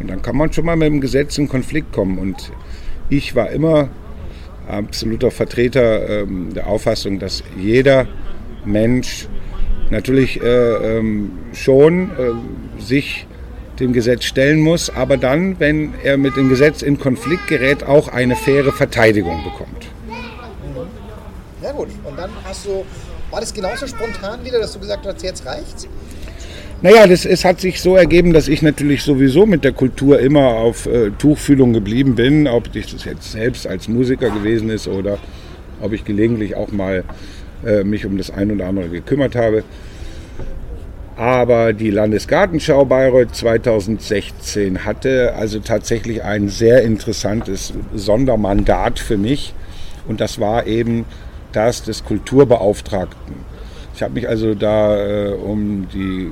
Und 0.00 0.08
dann 0.08 0.22
kann 0.22 0.36
man 0.36 0.52
schon 0.52 0.64
mal 0.64 0.76
mit 0.76 0.88
dem 0.88 1.00
Gesetz 1.02 1.36
in 1.36 1.48
Konflikt 1.48 1.92
kommen. 1.92 2.18
Und 2.18 2.50
ich 3.10 3.34
war 3.34 3.50
immer 3.50 3.88
absoluter 4.68 5.30
Vertreter 5.30 6.22
ähm, 6.22 6.52
der 6.54 6.66
Auffassung, 6.66 7.18
dass 7.18 7.42
jeder 7.56 8.06
Mensch 8.64 9.28
natürlich 9.90 10.40
äh, 10.42 10.98
ähm, 10.98 11.32
schon 11.52 12.10
äh, 12.10 12.82
sich 12.82 13.26
dem 13.80 13.92
Gesetz 13.92 14.24
stellen 14.24 14.60
muss, 14.60 14.90
aber 14.90 15.16
dann, 15.16 15.58
wenn 15.60 15.94
er 16.02 16.18
mit 16.18 16.36
dem 16.36 16.48
Gesetz 16.48 16.82
in 16.82 16.98
Konflikt 16.98 17.46
gerät, 17.46 17.84
auch 17.84 18.08
eine 18.08 18.34
faire 18.36 18.72
Verteidigung 18.72 19.42
bekommt. 19.44 19.86
Ja 21.62 21.72
gut, 21.72 21.88
und 22.04 22.18
dann 22.18 22.30
hast 22.44 22.66
du, 22.66 22.84
war 23.30 23.40
das 23.40 23.54
genauso 23.54 23.86
spontan 23.86 24.44
wieder, 24.44 24.58
dass 24.58 24.72
du 24.72 24.80
gesagt 24.80 25.06
hast, 25.06 25.22
jetzt 25.22 25.46
reicht's? 25.46 25.88
Naja, 26.80 27.08
das, 27.08 27.24
es 27.24 27.44
hat 27.44 27.60
sich 27.60 27.80
so 27.80 27.96
ergeben, 27.96 28.32
dass 28.32 28.46
ich 28.46 28.62
natürlich 28.62 29.02
sowieso 29.02 29.46
mit 29.46 29.64
der 29.64 29.72
Kultur 29.72 30.20
immer 30.20 30.46
auf 30.46 30.86
äh, 30.86 31.10
Tuchfühlung 31.10 31.72
geblieben 31.72 32.14
bin, 32.14 32.46
ob 32.46 32.74
ich 32.76 32.92
das 32.92 33.04
jetzt 33.04 33.32
selbst 33.32 33.66
als 33.66 33.88
Musiker 33.88 34.30
gewesen 34.30 34.70
ist 34.70 34.86
oder 34.86 35.18
ob 35.80 35.92
ich 35.92 36.04
gelegentlich 36.04 36.54
auch 36.54 36.70
mal 36.70 37.02
äh, 37.66 37.82
mich 37.82 38.06
um 38.06 38.16
das 38.16 38.30
ein 38.30 38.52
oder 38.52 38.66
andere 38.66 38.88
gekümmert 38.90 39.34
habe. 39.34 39.64
Aber 41.16 41.72
die 41.72 41.90
Landesgartenschau 41.90 42.84
Bayreuth 42.84 43.34
2016 43.34 44.84
hatte 44.84 45.34
also 45.34 45.58
tatsächlich 45.58 46.22
ein 46.22 46.48
sehr 46.48 46.82
interessantes 46.82 47.72
Sondermandat 47.92 49.00
für 49.00 49.16
mich 49.16 49.52
und 50.06 50.20
das 50.20 50.38
war 50.38 50.68
eben 50.68 51.06
das 51.50 51.82
des 51.82 52.04
Kulturbeauftragten. 52.04 53.57
Ich 53.98 54.02
habe 54.04 54.14
mich 54.14 54.28
also 54.28 54.54
da 54.54 54.96
äh, 54.96 55.32
um 55.32 55.88
die 55.92 56.30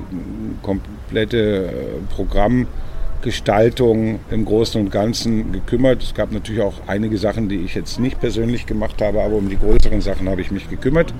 komplette 0.61 1.65
äh, 1.65 1.69
Programmgestaltung 2.15 4.21
im 4.31 4.45
Großen 4.45 4.79
und 4.79 4.89
Ganzen 4.89 5.51
gekümmert. 5.51 6.01
Es 6.01 6.13
gab 6.13 6.31
natürlich 6.31 6.61
auch 6.61 6.75
einige 6.87 7.17
Sachen, 7.17 7.49
die 7.49 7.57
ich 7.57 7.75
jetzt 7.75 7.99
nicht 7.99 8.21
persönlich 8.21 8.67
gemacht 8.67 9.01
habe, 9.01 9.21
aber 9.21 9.35
um 9.35 9.49
die 9.49 9.59
größeren 9.59 9.99
Sachen 9.99 10.29
habe 10.29 10.39
ich 10.39 10.49
mich 10.49 10.69
gekümmert 10.69 11.13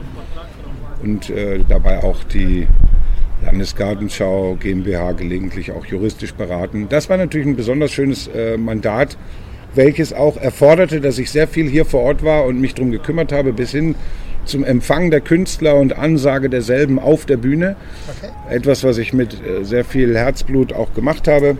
und 1.03 1.29
äh, 1.29 1.59
dabei 1.67 2.01
auch 2.01 2.23
die 2.23 2.65
Landesgartenschau 3.43 4.55
GmbH 4.57 5.11
gelegentlich 5.11 5.73
auch 5.73 5.85
juristisch 5.85 6.33
beraten. 6.33 6.87
Das 6.87 7.09
war 7.09 7.17
natürlich 7.17 7.47
ein 7.47 7.57
besonders 7.57 7.91
schönes 7.91 8.29
äh, 8.29 8.55
Mandat, 8.55 9.17
welches 9.75 10.13
auch 10.13 10.37
erforderte, 10.37 11.01
dass 11.01 11.19
ich 11.19 11.29
sehr 11.29 11.49
viel 11.49 11.69
hier 11.69 11.83
vor 11.83 12.03
Ort 12.03 12.23
war 12.23 12.45
und 12.45 12.61
mich 12.61 12.73
darum 12.73 12.91
gekümmert 12.91 13.33
habe, 13.33 13.51
bis 13.51 13.71
hin 13.71 13.95
zum 14.46 14.63
Empfang 14.63 15.12
der 15.12 15.22
Künstler 15.22 15.75
und 15.75 15.98
Ansage 15.98 16.50
derselben 16.50 17.00
auf 17.00 17.25
der 17.25 17.38
Bühne. 17.38 17.75
Okay. 18.08 18.32
Etwas, 18.50 18.84
was 18.84 18.98
ich 18.98 19.13
mit 19.13 19.34
äh, 19.34 19.63
sehr 19.63 19.84
viel 19.84 20.15
Herzblut 20.15 20.74
auch 20.74 20.94
gemacht 20.94 21.27
habe. 21.27 21.58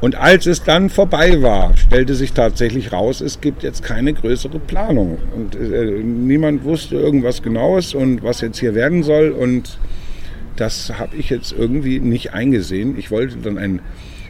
Und 0.00 0.14
als 0.14 0.46
es 0.46 0.62
dann 0.62 0.90
vorbei 0.90 1.42
war, 1.42 1.76
stellte 1.76 2.14
sich 2.14 2.32
tatsächlich 2.32 2.92
raus, 2.92 3.20
es 3.20 3.40
gibt 3.40 3.62
jetzt 3.62 3.82
keine 3.82 4.12
größere 4.12 4.58
Planung. 4.58 5.18
Und 5.34 5.56
äh, 5.56 6.02
niemand 6.02 6.64
wusste 6.64 6.96
irgendwas 6.96 7.42
Genaues 7.42 7.94
und 7.94 8.22
was 8.22 8.40
jetzt 8.40 8.58
hier 8.58 8.74
werden 8.74 9.02
soll. 9.02 9.30
Und 9.30 9.78
das 10.56 10.92
habe 10.98 11.16
ich 11.16 11.30
jetzt 11.30 11.52
irgendwie 11.52 11.98
nicht 12.00 12.34
eingesehen. 12.34 12.98
Ich 12.98 13.10
wollte 13.10 13.36
dann 13.38 13.58
ein 13.58 13.80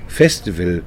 Festival 0.06 0.82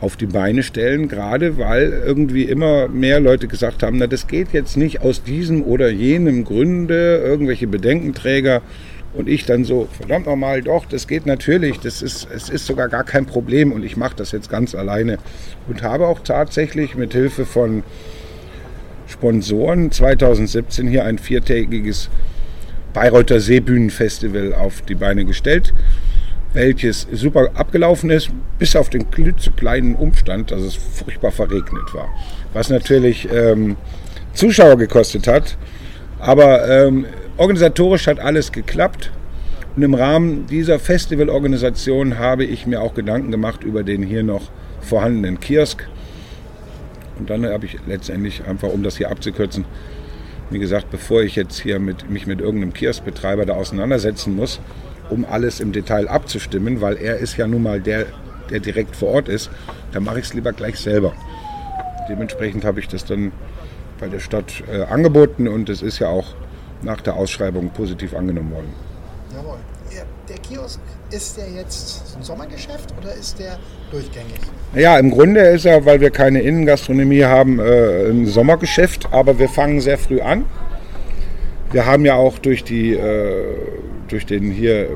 auf 0.00 0.16
die 0.16 0.26
Beine 0.26 0.62
stellen, 0.62 1.08
gerade 1.08 1.58
weil 1.58 2.02
irgendwie 2.04 2.44
immer 2.44 2.88
mehr 2.88 3.20
Leute 3.20 3.48
gesagt 3.48 3.82
haben, 3.82 3.98
na 3.98 4.06
das 4.06 4.26
geht 4.26 4.52
jetzt 4.52 4.76
nicht 4.76 5.02
aus 5.02 5.22
diesem 5.22 5.62
oder 5.62 5.90
jenem 5.90 6.44
Gründe, 6.44 7.18
irgendwelche 7.22 7.66
Bedenkenträger. 7.66 8.62
Und 9.12 9.28
ich 9.28 9.44
dann 9.44 9.64
so, 9.64 9.88
verdammt 9.90 10.26
nochmal, 10.26 10.62
doch, 10.62 10.86
das 10.86 11.08
geht 11.08 11.26
natürlich, 11.26 11.80
das 11.80 12.00
ist, 12.00 12.28
es 12.32 12.48
ist 12.48 12.64
sogar 12.64 12.88
gar 12.88 13.02
kein 13.02 13.26
Problem 13.26 13.72
und 13.72 13.84
ich 13.84 13.96
mache 13.96 14.14
das 14.16 14.30
jetzt 14.30 14.48
ganz 14.48 14.74
alleine. 14.74 15.18
Und 15.68 15.82
habe 15.82 16.06
auch 16.06 16.20
tatsächlich 16.20 16.94
mit 16.94 17.12
Hilfe 17.12 17.44
von 17.44 17.82
Sponsoren 19.08 19.90
2017 19.90 20.86
hier 20.86 21.04
ein 21.04 21.18
viertägiges 21.18 22.08
Bayreuther 22.94 23.40
Seebühnenfestival 23.40 24.54
auf 24.54 24.82
die 24.82 24.94
Beine 24.94 25.24
gestellt 25.24 25.74
welches 26.52 27.06
super 27.12 27.50
abgelaufen 27.54 28.10
ist, 28.10 28.30
bis 28.58 28.74
auf 28.76 28.90
den 28.90 29.10
klitzekleinen 29.10 29.94
Umstand, 29.94 30.50
dass 30.50 30.62
es 30.62 30.74
furchtbar 30.74 31.30
verregnet 31.30 31.94
war. 31.94 32.08
Was 32.52 32.70
natürlich 32.70 33.28
ähm, 33.32 33.76
Zuschauer 34.32 34.76
gekostet 34.76 35.26
hat, 35.26 35.56
aber 36.18 36.68
ähm, 36.68 37.06
organisatorisch 37.36 38.06
hat 38.06 38.20
alles 38.20 38.52
geklappt. 38.52 39.10
Und 39.76 39.82
im 39.82 39.94
Rahmen 39.94 40.46
dieser 40.46 40.78
Festivalorganisation 40.78 42.18
habe 42.18 42.44
ich 42.44 42.66
mir 42.66 42.82
auch 42.82 42.94
Gedanken 42.94 43.30
gemacht 43.30 43.62
über 43.62 43.84
den 43.84 44.02
hier 44.02 44.22
noch 44.22 44.50
vorhandenen 44.80 45.38
Kiosk. 45.38 45.88
Und 47.18 47.30
dann 47.30 47.46
habe 47.46 47.66
ich 47.66 47.76
letztendlich 47.86 48.44
einfach, 48.46 48.68
um 48.68 48.82
das 48.82 48.96
hier 48.96 49.10
abzukürzen, 49.10 49.64
wie 50.50 50.58
gesagt, 50.58 50.90
bevor 50.90 51.22
ich 51.22 51.36
jetzt 51.36 51.60
hier 51.60 51.78
mit, 51.78 52.10
mich 52.10 52.26
mit 52.26 52.40
irgendeinem 52.40 52.72
Kioskbetreiber 52.72 53.46
da 53.46 53.54
auseinandersetzen 53.54 54.34
muss, 54.34 54.60
um 55.10 55.24
alles 55.24 55.60
im 55.60 55.72
Detail 55.72 56.08
abzustimmen, 56.08 56.80
weil 56.80 56.96
er 56.96 57.18
ist 57.18 57.36
ja 57.36 57.46
nun 57.46 57.62
mal 57.62 57.80
der, 57.80 58.06
der 58.50 58.60
direkt 58.60 58.96
vor 58.96 59.10
Ort 59.10 59.28
ist. 59.28 59.50
Da 59.92 60.00
mache 60.00 60.20
ich 60.20 60.26
es 60.26 60.34
lieber 60.34 60.52
gleich 60.52 60.78
selber. 60.78 61.12
Dementsprechend 62.08 62.64
habe 62.64 62.80
ich 62.80 62.88
das 62.88 63.04
dann 63.04 63.32
bei 63.98 64.08
der 64.08 64.20
Stadt 64.20 64.64
äh, 64.72 64.82
angeboten 64.82 65.46
und 65.46 65.68
es 65.68 65.82
ist 65.82 65.98
ja 65.98 66.08
auch 66.08 66.34
nach 66.82 67.00
der 67.00 67.14
Ausschreibung 67.14 67.70
positiv 67.70 68.14
angenommen 68.14 68.52
worden. 68.52 68.72
Jawohl. 69.34 69.58
Der 70.28 70.38
Kiosk, 70.38 70.78
ist 71.10 71.38
der 71.38 71.50
jetzt 71.50 72.16
ein 72.16 72.22
Sommergeschäft 72.22 72.94
oder 73.00 73.12
ist 73.14 73.38
der 73.40 73.58
durchgängig? 73.90 74.38
Ja, 74.74 74.96
im 74.96 75.10
Grunde 75.10 75.40
ist 75.40 75.64
er, 75.64 75.84
weil 75.84 76.00
wir 76.00 76.10
keine 76.10 76.40
Innengastronomie 76.40 77.24
haben, 77.24 77.58
äh, 77.58 78.10
ein 78.10 78.26
Sommergeschäft, 78.26 79.08
aber 79.12 79.40
wir 79.40 79.48
fangen 79.48 79.80
sehr 79.80 79.98
früh 79.98 80.20
an. 80.20 80.44
Wir 81.72 81.86
haben 81.86 82.04
ja 82.04 82.14
auch 82.14 82.38
durch, 82.38 82.64
die, 82.64 82.94
äh, 82.94 83.56
durch 84.08 84.26
den 84.26 84.50
hier 84.50 84.88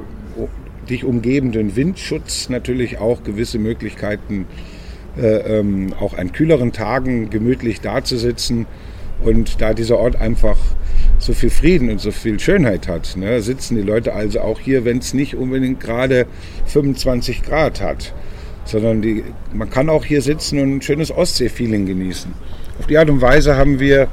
dich 0.89 1.05
umgebenden 1.05 1.77
Windschutz 1.77 2.49
natürlich 2.49 2.99
auch 2.99 3.23
gewisse 3.23 3.59
Möglichkeiten, 3.59 4.47
äh, 5.17 5.59
ähm, 5.59 5.95
auch 5.99 6.15
an 6.19 6.33
kühleren 6.33 6.73
Tagen 6.73 7.31
gemütlich 7.31 7.81
dazusitzen. 7.81 8.67
Und 9.23 9.61
da 9.61 9.73
dieser 9.73 9.99
Ort 9.99 10.17
einfach 10.17 10.59
so 11.19 11.33
viel 11.33 11.51
Frieden 11.51 11.91
und 11.91 12.01
so 12.01 12.11
viel 12.11 12.41
Schönheit 12.41 12.89
hat, 12.89 13.17
ne, 13.17 13.41
sitzen 13.41 13.77
die 13.77 13.83
Leute 13.83 14.13
also 14.13 14.41
auch 14.41 14.59
hier, 14.59 14.85
wenn 14.85 14.99
es 14.99 15.15
nicht 15.15 15.37
unbedingt 15.37 15.81
gerade 15.81 16.27
25 16.67 17.43
Grad 17.43 17.81
hat. 17.81 18.13
sondern 18.67 19.03
die, 19.03 19.23
man 19.53 19.69
kann 19.69 19.91
auch 19.91 20.07
hier 20.07 20.23
sitzen 20.23 20.59
und 20.59 20.77
ein 20.77 20.83
schönes 20.83 21.11
Ostsee-Feeling 21.11 21.85
genießen. 21.85 22.33
Auf 22.79 22.87
die 22.87 22.97
Art 22.97 23.11
und 23.11 23.21
Weise 23.21 23.57
haben 23.57 23.79
wir 23.79 24.09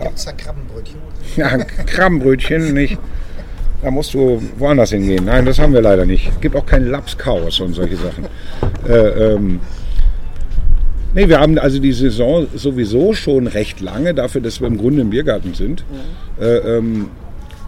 Gibt 0.00 0.18
es 0.18 0.24
da 0.24 0.32
Krabbenbrötchen? 0.32 1.07
Ja, 1.36 1.58
Krabbenbrötchen 1.58 2.72
nicht. 2.74 2.98
Da 3.82 3.90
musst 3.90 4.12
du 4.14 4.42
woanders 4.58 4.90
hingehen. 4.90 5.24
Nein, 5.24 5.46
das 5.46 5.58
haben 5.58 5.72
wir 5.72 5.82
leider 5.82 6.04
nicht. 6.04 6.28
Es 6.28 6.40
gibt 6.40 6.56
auch 6.56 6.66
kein 6.66 6.86
Lapskaus 6.86 7.60
und 7.60 7.74
solche 7.74 7.96
Sachen. 7.96 8.24
Äh, 8.88 9.32
ähm, 9.34 9.60
nee, 11.14 11.28
wir 11.28 11.38
haben 11.38 11.58
also 11.58 11.78
die 11.78 11.92
Saison 11.92 12.48
sowieso 12.54 13.14
schon 13.14 13.46
recht 13.46 13.80
lange, 13.80 14.14
dafür, 14.14 14.40
dass 14.40 14.60
wir 14.60 14.66
im 14.66 14.78
Grunde 14.78 15.02
im 15.02 15.10
Biergarten 15.10 15.54
sind. 15.54 15.84
Äh, 16.40 16.56
ähm, 16.56 17.10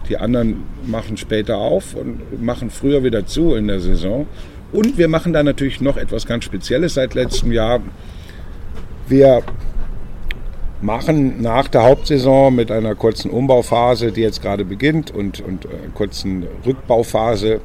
die 0.09 0.17
anderen 0.17 0.63
machen 0.85 1.15
später 1.15 1.55
auf 1.55 1.95
und 1.95 2.43
machen 2.43 2.69
früher 2.69 3.05
wieder 3.05 3.25
zu 3.25 3.55
in 3.55 3.67
der 3.67 3.79
Saison. 3.79 4.27
Und 4.73 4.97
wir 4.97 5.07
machen 5.07 5.31
da 5.31 5.43
natürlich 5.43 5.79
noch 5.79 5.95
etwas 5.95 6.25
ganz 6.25 6.43
Spezielles 6.43 6.95
seit 6.95 7.13
letztem 7.13 7.53
Jahr. 7.53 7.79
Wir 9.07 9.43
machen 10.81 11.41
nach 11.41 11.67
der 11.67 11.83
Hauptsaison 11.83 12.53
mit 12.55 12.71
einer 12.71 12.95
kurzen 12.95 13.29
Umbauphase, 13.31 14.11
die 14.11 14.21
jetzt 14.21 14.41
gerade 14.41 14.65
beginnt, 14.65 15.11
und, 15.11 15.39
und 15.41 15.65
äh, 15.65 15.69
kurzen 15.93 16.47
Rückbauphase, 16.65 17.61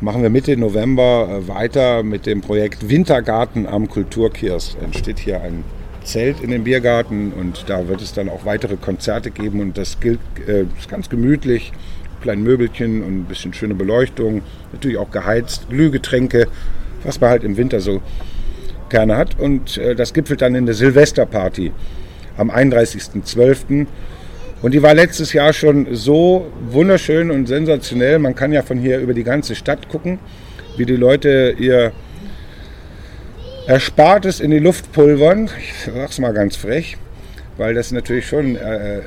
machen 0.00 0.22
wir 0.22 0.30
Mitte 0.30 0.56
November 0.56 1.28
äh, 1.28 1.48
weiter 1.48 2.02
mit 2.02 2.26
dem 2.26 2.42
Projekt 2.42 2.88
Wintergarten 2.88 3.66
am 3.66 3.88
Kulturkiosk. 3.88 4.76
Entsteht 4.82 5.18
hier 5.18 5.40
ein 5.40 5.64
Zelt 6.04 6.40
in 6.40 6.50
dem 6.50 6.64
Biergarten 6.64 7.32
und 7.32 7.64
da 7.68 7.88
wird 7.88 8.00
es 8.00 8.12
dann 8.12 8.28
auch 8.28 8.44
weitere 8.44 8.76
Konzerte 8.76 9.30
geben 9.30 9.60
und 9.60 9.76
das 9.76 9.98
gilt 9.98 10.20
äh, 10.46 10.64
ist 10.78 10.88
ganz 10.88 11.08
gemütlich. 11.08 11.72
Kleine 12.20 12.42
Möbelchen 12.42 13.02
und 13.02 13.20
ein 13.20 13.24
bisschen 13.24 13.52
schöne 13.52 13.74
Beleuchtung, 13.74 14.42
natürlich 14.72 14.96
auch 14.96 15.10
geheizt, 15.10 15.68
Glühgetränke, 15.68 16.48
was 17.04 17.20
man 17.20 17.30
halt 17.30 17.44
im 17.44 17.56
Winter 17.56 17.80
so 17.80 18.00
gerne 18.88 19.16
hat. 19.16 19.38
Und 19.38 19.78
äh, 19.78 19.94
das 19.94 20.12
gipfelt 20.12 20.42
dann 20.42 20.54
in 20.54 20.66
der 20.66 20.74
Silvesterparty 20.74 21.72
am 22.36 22.50
31.12. 22.50 23.86
Und 24.62 24.72
die 24.72 24.82
war 24.82 24.94
letztes 24.94 25.32
Jahr 25.32 25.52
schon 25.52 25.94
so 25.94 26.50
wunderschön 26.70 27.30
und 27.30 27.46
sensationell. 27.46 28.18
Man 28.18 28.34
kann 28.34 28.52
ja 28.52 28.62
von 28.62 28.78
hier 28.78 28.98
über 28.98 29.14
die 29.14 29.24
ganze 29.24 29.54
Stadt 29.54 29.88
gucken, 29.88 30.18
wie 30.76 30.86
die 30.86 30.96
Leute 30.96 31.54
ihr 31.58 31.92
Erspartes 33.66 34.40
in 34.40 34.50
die 34.50 34.58
Luft 34.58 34.92
pulvern. 34.92 35.50
Ich 35.58 35.92
sag's 35.92 36.18
mal 36.18 36.32
ganz 36.32 36.56
frech, 36.56 36.96
weil 37.58 37.74
das 37.74 37.92
natürlich 37.92 38.26
schon 38.26 38.56
äh, 38.56 38.98
äh, 38.98 39.02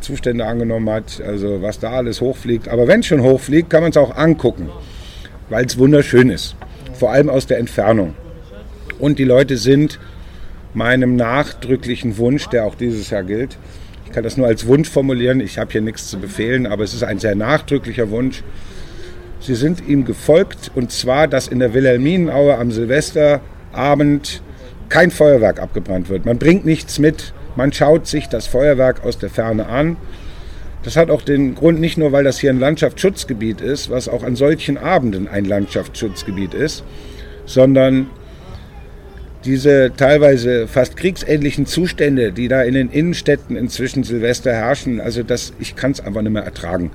Zustände 0.00 0.44
angenommen 0.44 0.90
hat, 0.90 1.22
also 1.26 1.62
was 1.62 1.78
da 1.78 1.92
alles 1.92 2.20
hochfliegt. 2.20 2.68
Aber 2.68 2.86
wenn 2.86 3.00
es 3.00 3.06
schon 3.06 3.22
hochfliegt, 3.22 3.70
kann 3.70 3.82
man 3.82 3.90
es 3.90 3.96
auch 3.96 4.14
angucken, 4.16 4.68
weil 5.48 5.64
es 5.64 5.78
wunderschön 5.78 6.30
ist. 6.30 6.56
Vor 6.94 7.12
allem 7.12 7.30
aus 7.30 7.46
der 7.46 7.58
Entfernung. 7.58 8.14
Und 9.02 9.18
die 9.18 9.24
Leute 9.24 9.56
sind 9.56 9.98
meinem 10.74 11.16
nachdrücklichen 11.16 12.18
Wunsch, 12.18 12.46
der 12.46 12.64
auch 12.64 12.76
dieses 12.76 13.10
Jahr 13.10 13.24
gilt, 13.24 13.58
ich 14.06 14.12
kann 14.12 14.22
das 14.22 14.36
nur 14.36 14.46
als 14.46 14.68
Wunsch 14.68 14.88
formulieren, 14.88 15.40
ich 15.40 15.58
habe 15.58 15.72
hier 15.72 15.80
nichts 15.80 16.08
zu 16.08 16.20
befehlen, 16.20 16.68
aber 16.68 16.84
es 16.84 16.94
ist 16.94 17.02
ein 17.02 17.18
sehr 17.18 17.34
nachdrücklicher 17.34 18.10
Wunsch. 18.10 18.44
Sie 19.40 19.56
sind 19.56 19.88
ihm 19.88 20.04
gefolgt 20.04 20.70
und 20.76 20.92
zwar, 20.92 21.26
dass 21.26 21.48
in 21.48 21.58
der 21.58 21.74
Wilhelminaue 21.74 22.56
am 22.56 22.70
Silvesterabend 22.70 24.40
kein 24.88 25.10
Feuerwerk 25.10 25.60
abgebrannt 25.60 26.08
wird. 26.08 26.24
Man 26.24 26.38
bringt 26.38 26.64
nichts 26.64 27.00
mit, 27.00 27.34
man 27.56 27.72
schaut 27.72 28.06
sich 28.06 28.28
das 28.28 28.46
Feuerwerk 28.46 29.04
aus 29.04 29.18
der 29.18 29.30
Ferne 29.30 29.66
an. 29.66 29.96
Das 30.84 30.96
hat 30.96 31.10
auch 31.10 31.22
den 31.22 31.56
Grund, 31.56 31.80
nicht 31.80 31.98
nur, 31.98 32.12
weil 32.12 32.22
das 32.22 32.38
hier 32.38 32.50
ein 32.50 32.60
Landschaftsschutzgebiet 32.60 33.62
ist, 33.62 33.90
was 33.90 34.08
auch 34.08 34.22
an 34.22 34.36
solchen 34.36 34.78
Abenden 34.78 35.26
ein 35.26 35.44
Landschaftsschutzgebiet 35.44 36.54
ist, 36.54 36.84
sondern 37.46 38.06
diese 39.44 39.92
teilweise 39.96 40.68
fast 40.68 40.96
kriegsähnlichen 40.96 41.66
Zustände, 41.66 42.32
die 42.32 42.48
da 42.48 42.62
in 42.62 42.74
den 42.74 42.90
Innenstädten 42.90 43.56
inzwischen 43.56 44.04
Silvester 44.04 44.52
herrschen, 44.52 45.00
also 45.00 45.22
das, 45.22 45.52
ich 45.58 45.76
kann 45.76 45.92
es 45.92 46.00
einfach 46.00 46.22
nicht 46.22 46.32
mehr 46.32 46.44
ertragen. 46.44 46.90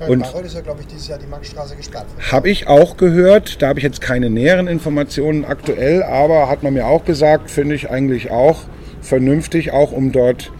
Ja, 0.00 0.06
in 0.06 0.20
Bayreuth 0.20 0.44
ist 0.44 0.54
ja, 0.54 0.60
glaube 0.60 0.80
ich, 0.80 0.86
dieses 0.88 1.08
Jahr 1.08 1.18
die 1.18 1.26
Marktstraße 1.26 1.76
gesperrt. 1.76 2.06
Habe 2.30 2.50
ich 2.50 2.66
auch 2.66 2.96
gehört, 2.96 3.62
da 3.62 3.68
habe 3.68 3.78
ich 3.78 3.84
jetzt 3.84 4.00
keine 4.00 4.30
näheren 4.30 4.66
Informationen 4.66 5.44
aktuell, 5.44 6.02
aber 6.02 6.48
hat 6.48 6.62
man 6.62 6.74
mir 6.74 6.86
auch 6.86 7.04
gesagt, 7.04 7.50
finde 7.50 7.74
ich 7.74 7.90
eigentlich 7.90 8.30
auch 8.30 8.62
vernünftig, 9.00 9.72
auch 9.72 9.92
um 9.92 10.12
dort 10.12 10.52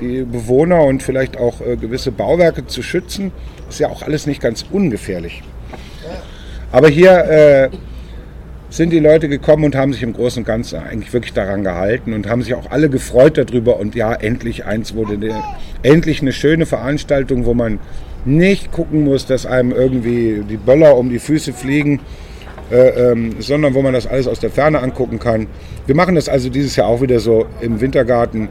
die 0.00 0.22
Bewohner 0.22 0.84
und 0.84 1.02
vielleicht 1.02 1.36
auch 1.36 1.60
äh, 1.60 1.76
gewisse 1.76 2.12
Bauwerke 2.12 2.66
zu 2.66 2.82
schützen. 2.82 3.32
Ist 3.68 3.80
ja 3.80 3.88
auch 3.88 4.02
alles 4.02 4.26
nicht 4.26 4.40
ganz 4.40 4.64
ungefährlich. 4.70 5.42
Aber 6.70 6.88
hier 6.88 7.10
äh, 7.12 7.70
sind 8.70 8.90
die 8.90 8.98
Leute 8.98 9.28
gekommen 9.28 9.64
und 9.64 9.74
haben 9.74 9.92
sich 9.92 10.02
im 10.02 10.12
Großen 10.12 10.42
und 10.42 10.46
Ganzen 10.46 10.78
eigentlich 10.78 11.12
wirklich 11.12 11.32
daran 11.32 11.64
gehalten 11.64 12.12
und 12.12 12.28
haben 12.28 12.42
sich 12.42 12.54
auch 12.54 12.70
alle 12.70 12.90
gefreut 12.90 13.38
darüber. 13.38 13.78
Und 13.78 13.94
ja, 13.94 14.12
endlich 14.12 14.66
eins 14.66 14.94
wurde 14.94 15.14
eine, 15.14 15.42
endlich 15.82 16.20
eine 16.20 16.32
schöne 16.32 16.66
Veranstaltung, 16.66 17.46
wo 17.46 17.54
man 17.54 17.78
nicht 18.24 18.70
gucken 18.72 19.04
muss, 19.04 19.24
dass 19.24 19.46
einem 19.46 19.72
irgendwie 19.72 20.42
die 20.48 20.58
Böller 20.58 20.96
um 20.96 21.08
die 21.08 21.18
Füße 21.18 21.54
fliegen, 21.54 22.00
äh, 22.70 23.12
ähm, 23.12 23.36
sondern 23.38 23.72
wo 23.72 23.80
man 23.80 23.94
das 23.94 24.06
alles 24.06 24.26
aus 24.26 24.40
der 24.40 24.50
Ferne 24.50 24.80
angucken 24.80 25.18
kann. 25.18 25.46
Wir 25.86 25.94
machen 25.94 26.14
das 26.14 26.28
also 26.28 26.50
dieses 26.50 26.76
Jahr 26.76 26.88
auch 26.88 27.00
wieder 27.00 27.20
so 27.20 27.46
im 27.62 27.80
Wintergarten. 27.80 28.48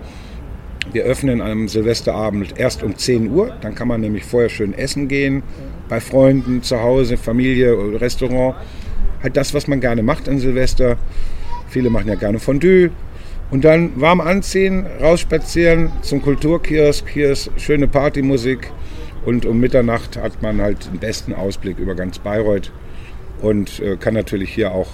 Wir 0.94 1.04
öffnen 1.04 1.42
am 1.42 1.68
Silvesterabend 1.68 2.58
erst 2.58 2.82
um 2.82 2.98
10 2.98 3.30
Uhr, 3.30 3.56
dann 3.62 3.76
kann 3.76 3.90
man 3.90 4.02
nämlich 4.02 4.24
vorher 4.24 4.50
schön 4.50 4.74
essen 4.74 5.10
gehen, 5.10 5.44
bei 5.90 6.00
Freunden, 6.00 6.64
zu 6.64 6.82
Hause, 6.82 7.18
Familie, 7.18 7.76
Restaurant 8.00 8.56
halt 9.22 9.38
das, 9.38 9.54
was 9.54 9.68
man 9.68 9.82
gerne 9.82 10.04
macht 10.04 10.28
an 10.30 10.40
Silvester. 10.40 10.98
Viele 11.70 11.90
machen 11.90 12.08
ja 12.08 12.16
gerne 12.16 12.40
Fondue. 12.40 12.92
Und 13.50 13.64
dann 13.64 14.00
warm 14.00 14.20
anziehen, 14.20 14.86
rausspazieren 15.02 15.92
zum 16.02 16.22
Kulturkiosk. 16.22 17.08
Hier 17.08 17.32
ist 17.32 17.50
schöne 17.58 17.88
Partymusik. 17.88 18.72
Und 19.26 19.46
um 19.46 19.60
Mitternacht 19.60 20.18
hat 20.18 20.42
man 20.42 20.62
halt 20.62 20.92
den 20.92 21.00
besten 21.00 21.34
Ausblick 21.34 21.80
über 21.80 21.96
ganz 21.96 22.20
Bayreuth 22.20 22.72
und 23.42 23.80
äh, 23.80 23.98
kann 23.98 24.14
natürlich 24.14 24.54
hier 24.54 24.72
auch 24.72 24.88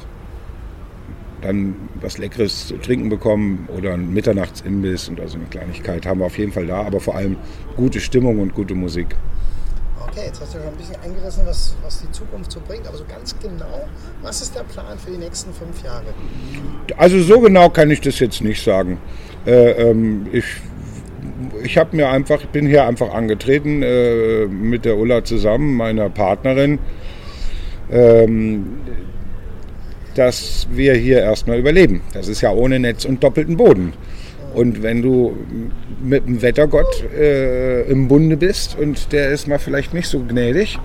dann 1.41 1.75
was 1.99 2.17
Leckeres 2.17 2.67
zu 2.67 2.77
trinken 2.77 3.09
bekommen 3.09 3.67
oder 3.77 3.93
ein 3.93 4.13
Mitternachtsimbiss 4.13 5.09
und 5.09 5.19
also 5.19 5.37
eine 5.37 5.47
Kleinigkeit 5.47 6.05
haben 6.05 6.19
wir 6.21 6.25
auf 6.25 6.37
jeden 6.37 6.51
Fall 6.51 6.67
da, 6.67 6.81
aber 6.81 6.99
vor 6.99 7.15
allem 7.15 7.37
gute 7.75 7.99
Stimmung 7.99 8.39
und 8.39 8.53
gute 8.53 8.75
Musik. 8.75 9.15
Okay, 10.07 10.25
jetzt 10.27 10.41
hast 10.41 10.53
du 10.53 10.59
schon 10.59 10.67
ein 10.67 10.75
bisschen 10.75 10.95
eingerissen, 11.03 11.45
was, 11.45 11.75
was 11.83 12.01
die 12.01 12.11
Zukunft 12.11 12.51
so 12.51 12.59
bringt, 12.67 12.87
aber 12.87 12.97
so 12.97 13.05
ganz 13.05 13.35
genau, 13.39 13.87
was 14.21 14.41
ist 14.41 14.55
der 14.55 14.63
Plan 14.63 14.97
für 14.99 15.11
die 15.11 15.17
nächsten 15.17 15.53
fünf 15.53 15.83
Jahre? 15.83 16.05
Also 16.97 17.21
so 17.21 17.39
genau 17.39 17.69
kann 17.69 17.89
ich 17.89 18.01
das 18.01 18.19
jetzt 18.19 18.41
nicht 18.41 18.63
sagen. 18.63 18.99
Äh, 19.45 19.71
ähm, 19.71 20.27
ich 20.31 20.45
ich 21.63 21.77
habe 21.77 21.95
mir 21.95 22.09
einfach, 22.09 22.45
bin 22.47 22.67
hier 22.67 22.85
einfach 22.85 23.13
angetreten 23.13 23.81
äh, 23.81 24.45
mit 24.45 24.85
der 24.85 24.97
Ulla 24.97 25.23
zusammen, 25.23 25.75
meiner 25.75 26.09
Partnerin, 26.09 26.79
ähm, 27.91 28.77
dass 30.15 30.67
wir 30.71 30.93
hier 30.93 31.19
erstmal 31.21 31.59
überleben. 31.59 32.01
Das 32.13 32.27
ist 32.27 32.41
ja 32.41 32.51
ohne 32.51 32.79
Netz 32.79 33.05
und 33.05 33.23
doppelten 33.23 33.57
Boden. 33.57 33.93
Und 34.53 34.83
wenn 34.83 35.01
du 35.01 35.35
mit 36.01 36.27
dem 36.27 36.41
Wettergott 36.41 37.03
äh, 37.11 37.83
im 37.83 38.07
Bunde 38.07 38.37
bist 38.37 38.77
und 38.77 39.11
der 39.11 39.29
ist 39.29 39.47
mal 39.47 39.59
vielleicht 39.59 39.93
nicht 39.93 40.07
so 40.07 40.19
gnädig, 40.19 40.79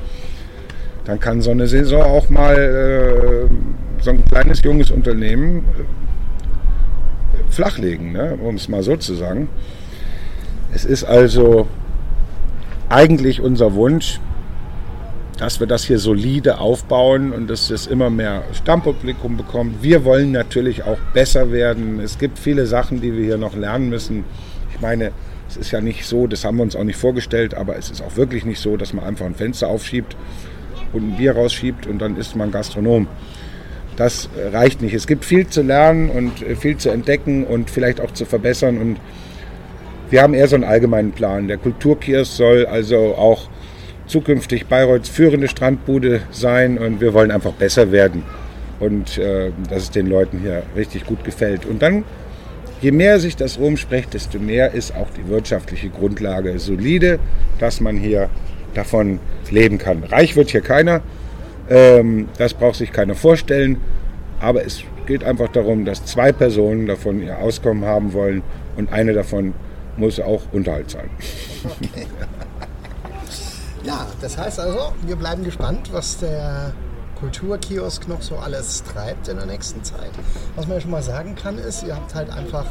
dann 1.04 1.20
kann 1.20 1.40
so 1.42 1.50
eine 1.50 1.66
Saison 1.66 2.02
auch 2.02 2.28
mal 2.28 2.56
äh, 2.56 4.02
so 4.02 4.10
ein 4.10 4.24
kleines 4.24 4.62
junges 4.62 4.90
Unternehmen 4.90 5.58
äh, 5.58 7.52
flachlegen, 7.52 8.12
ne? 8.12 8.38
um 8.42 8.56
es 8.56 8.68
mal 8.68 8.82
so 8.82 8.96
zu 8.96 9.14
sagen. 9.14 9.48
Es 10.74 10.84
ist 10.84 11.04
also 11.04 11.66
eigentlich 12.88 13.40
unser 13.40 13.74
Wunsch, 13.74 14.20
dass 15.38 15.60
wir 15.60 15.68
das 15.68 15.84
hier 15.84 15.98
solide 15.98 16.58
aufbauen 16.58 17.32
und 17.32 17.48
dass 17.48 17.70
es 17.70 17.86
immer 17.86 18.10
mehr 18.10 18.42
Stammpublikum 18.52 19.36
bekommt. 19.36 19.82
Wir 19.82 20.04
wollen 20.04 20.32
natürlich 20.32 20.82
auch 20.82 20.98
besser 21.14 21.52
werden. 21.52 22.00
Es 22.00 22.18
gibt 22.18 22.38
viele 22.38 22.66
Sachen, 22.66 23.00
die 23.00 23.16
wir 23.16 23.24
hier 23.24 23.38
noch 23.38 23.56
lernen 23.56 23.88
müssen. 23.88 24.24
Ich 24.74 24.80
meine, 24.80 25.12
es 25.48 25.56
ist 25.56 25.70
ja 25.70 25.80
nicht 25.80 26.04
so, 26.04 26.26
das 26.26 26.44
haben 26.44 26.56
wir 26.56 26.64
uns 26.64 26.74
auch 26.74 26.84
nicht 26.84 26.98
vorgestellt, 26.98 27.54
aber 27.54 27.76
es 27.76 27.88
ist 27.88 28.02
auch 28.02 28.16
wirklich 28.16 28.44
nicht 28.44 28.60
so, 28.60 28.76
dass 28.76 28.92
man 28.92 29.04
einfach 29.04 29.26
ein 29.26 29.34
Fenster 29.34 29.68
aufschiebt 29.68 30.16
und 30.92 31.12
ein 31.12 31.16
Bier 31.16 31.36
rausschiebt 31.36 31.86
und 31.86 32.00
dann 32.00 32.16
ist 32.16 32.34
man 32.34 32.50
Gastronom. 32.50 33.06
Das 33.96 34.28
reicht 34.52 34.82
nicht. 34.82 34.94
Es 34.94 35.06
gibt 35.06 35.24
viel 35.24 35.46
zu 35.46 35.62
lernen 35.62 36.10
und 36.10 36.32
viel 36.58 36.76
zu 36.76 36.90
entdecken 36.90 37.44
und 37.44 37.70
vielleicht 37.70 38.00
auch 38.00 38.12
zu 38.12 38.24
verbessern. 38.26 38.78
Und 38.78 38.98
wir 40.10 40.22
haben 40.22 40.34
eher 40.34 40.48
so 40.48 40.56
einen 40.56 40.64
allgemeinen 40.64 41.12
Plan. 41.12 41.48
Der 41.48 41.58
Kulturkiosk 41.58 42.32
soll 42.32 42.66
also 42.66 43.14
auch 43.16 43.48
zukünftig 44.08 44.66
Bayreuths 44.66 45.08
führende 45.08 45.48
Strandbude 45.48 46.22
sein 46.30 46.78
und 46.78 47.00
wir 47.00 47.14
wollen 47.14 47.30
einfach 47.30 47.52
besser 47.52 47.92
werden 47.92 48.24
und 48.80 49.18
äh, 49.18 49.50
dass 49.68 49.84
es 49.84 49.90
den 49.90 50.06
Leuten 50.06 50.40
hier 50.40 50.62
richtig 50.76 51.06
gut 51.06 51.24
gefällt. 51.24 51.66
Und 51.66 51.82
dann, 51.82 52.04
je 52.80 52.90
mehr 52.90 53.20
sich 53.20 53.36
das 53.36 53.58
rumspricht, 53.58 54.14
desto 54.14 54.38
mehr 54.38 54.72
ist 54.72 54.94
auch 54.96 55.08
die 55.10 55.28
wirtschaftliche 55.28 55.90
Grundlage 55.90 56.58
solide, 56.58 57.18
dass 57.58 57.80
man 57.80 57.96
hier 57.96 58.28
davon 58.74 59.20
leben 59.50 59.78
kann. 59.78 60.04
Reich 60.04 60.36
wird 60.36 60.50
hier 60.50 60.60
keiner, 60.60 61.02
ähm, 61.68 62.28
das 62.38 62.54
braucht 62.54 62.76
sich 62.76 62.92
keiner 62.92 63.14
vorstellen, 63.14 63.78
Aber 64.40 64.64
es 64.64 64.84
geht 65.06 65.24
einfach 65.24 65.48
darum, 65.48 65.84
dass 65.84 66.04
zwei 66.04 66.30
Personen 66.30 66.86
davon 66.86 67.20
ihr 67.20 67.38
Auskommen 67.38 67.84
haben 67.84 68.12
wollen 68.12 68.42
und 68.76 68.92
eine 68.92 69.12
davon 69.12 69.52
muss 69.96 70.20
auch 70.20 70.42
Unterhalt 70.52 70.90
zahlen. 70.90 71.10
Okay. 71.64 72.06
Ja, 73.88 74.06
das 74.20 74.36
heißt 74.36 74.60
also, 74.60 74.92
wir 75.06 75.16
bleiben 75.16 75.44
gespannt, 75.44 75.88
was 75.92 76.18
der 76.18 76.74
Kulturkiosk 77.18 78.06
noch 78.06 78.20
so 78.20 78.36
alles 78.36 78.82
treibt 78.82 79.28
in 79.28 79.38
der 79.38 79.46
nächsten 79.46 79.82
Zeit. 79.82 80.10
Was 80.56 80.66
man 80.66 80.76
ja 80.76 80.82
schon 80.82 80.90
mal 80.90 81.02
sagen 81.02 81.34
kann, 81.34 81.56
ist, 81.56 81.84
ihr 81.84 81.94
habt 81.96 82.14
halt 82.14 82.28
einfach, 82.28 82.66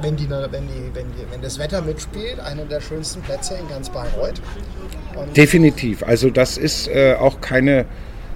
wenn, 0.00 0.16
die, 0.16 0.30
wenn, 0.30 0.50
die, 0.50 0.94
wenn, 0.94 1.12
die, 1.12 1.30
wenn 1.30 1.42
das 1.42 1.58
Wetter 1.58 1.82
mitspielt, 1.82 2.40
einen 2.40 2.66
der 2.70 2.80
schönsten 2.80 3.20
Plätze 3.20 3.58
in 3.60 3.68
ganz 3.68 3.90
Bayreuth. 3.90 4.40
Und 5.14 5.36
Definitiv. 5.36 6.02
Also 6.02 6.30
das 6.30 6.56
ist 6.56 6.88
äh, 6.88 7.14
auch 7.20 7.42
keine 7.42 7.84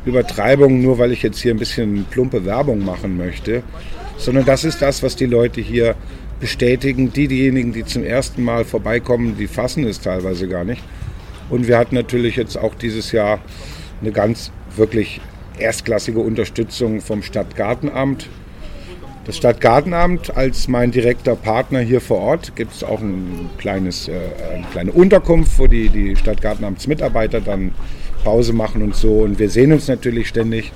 Übertreibung, 0.05 0.83
nur 0.83 0.99
weil 0.99 1.13
ich 1.13 1.23
jetzt 1.23 1.39
hier 1.39 1.55
ein 1.55 1.59
bisschen 1.59 2.05
plumpe 2.11 2.45
Werbung 2.45 2.85
machen 2.85 3.17
möchte, 3.17 3.63
sondern 4.19 4.45
das 4.45 4.65
ist 4.65 4.83
das, 4.83 5.03
was 5.03 5.17
die 5.17 5.25
Leute 5.25 5.63
hier 5.63 5.95
bestätigen. 6.41 7.11
Die, 7.15 7.27
diejenigen, 7.27 7.73
die 7.73 7.87
zum 7.87 8.05
ersten 8.05 8.45
Mal 8.45 8.67
vorbeikommen, 8.67 9.39
die 9.39 9.47
fassen 9.47 9.85
es 9.85 9.99
teilweise 9.99 10.47
gar 10.47 10.65
nicht. 10.65 10.83
Und 11.49 11.69
wir 11.69 11.79
hatten 11.79 11.95
natürlich 11.95 12.37
jetzt 12.37 12.57
auch 12.57 12.75
dieses 12.75 13.13
Jahr 13.13 13.39
eine 14.01 14.13
ganz 14.13 14.51
wirklich 14.77 15.21
erstklassige 15.59 16.21
Unterstützung 16.21 17.01
vom 17.01 17.23
Stadtgartenamt. 17.23 18.29
Das 19.25 19.37
Stadtgartenamt 19.37 20.37
als 20.37 20.69
mein 20.69 20.93
direkter 20.93 21.35
Partner 21.35 21.81
hier 21.81 22.01
vor 22.01 22.19
Ort 22.19 22.55
gibt 22.55 22.75
es 22.75 22.85
auch 22.85 23.01
ein 23.01 23.51
kleines, 23.59 24.07
äh, 24.07 24.13
eine 24.55 24.67
kleine 24.71 24.93
Unterkunft, 24.93 25.59
wo 25.59 25.67
die, 25.67 25.89
die 25.89 26.15
Stadtgartenamtsmitarbeiter 26.15 27.41
dann 27.41 27.73
Pause 28.23 28.53
machen 28.53 28.83
und 28.83 28.95
so. 28.95 29.21
Und 29.21 29.39
wir 29.39 29.51
sehen 29.51 29.73
uns 29.73 29.89
natürlich 29.89 30.29
ständig, 30.29 30.73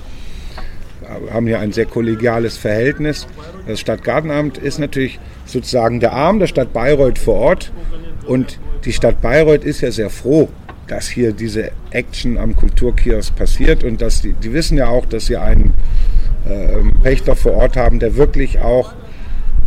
wir 1.01 1.33
haben 1.33 1.47
hier 1.47 1.59
ein 1.59 1.71
sehr 1.71 1.85
kollegiales 1.85 2.57
Verhältnis. 2.57 3.27
Das 3.67 3.79
Stadtgartenamt 3.79 4.57
ist 4.57 4.79
natürlich 4.79 5.19
sozusagen 5.45 5.99
der 5.99 6.13
Arm 6.13 6.39
der 6.39 6.47
Stadt 6.47 6.73
Bayreuth 6.73 7.19
vor 7.19 7.35
Ort. 7.35 7.71
Und 8.25 8.59
die 8.85 8.93
Stadt 8.93 9.21
Bayreuth 9.21 9.63
ist 9.63 9.81
ja 9.81 9.91
sehr 9.91 10.09
froh, 10.09 10.49
dass 10.91 11.07
hier 11.07 11.31
diese 11.31 11.71
Action 11.91 12.37
am 12.37 12.53
Kulturkiosk 12.53 13.33
passiert 13.37 13.85
und 13.85 14.01
dass 14.01 14.21
die, 14.21 14.33
die 14.33 14.51
wissen 14.51 14.77
ja 14.77 14.89
auch, 14.89 15.05
dass 15.05 15.27
sie 15.27 15.37
einen 15.37 15.73
äh, 16.45 16.79
Pächter 17.01 17.37
vor 17.37 17.53
Ort 17.53 17.77
haben, 17.77 17.99
der 17.99 18.17
wirklich 18.17 18.59
auch 18.59 18.91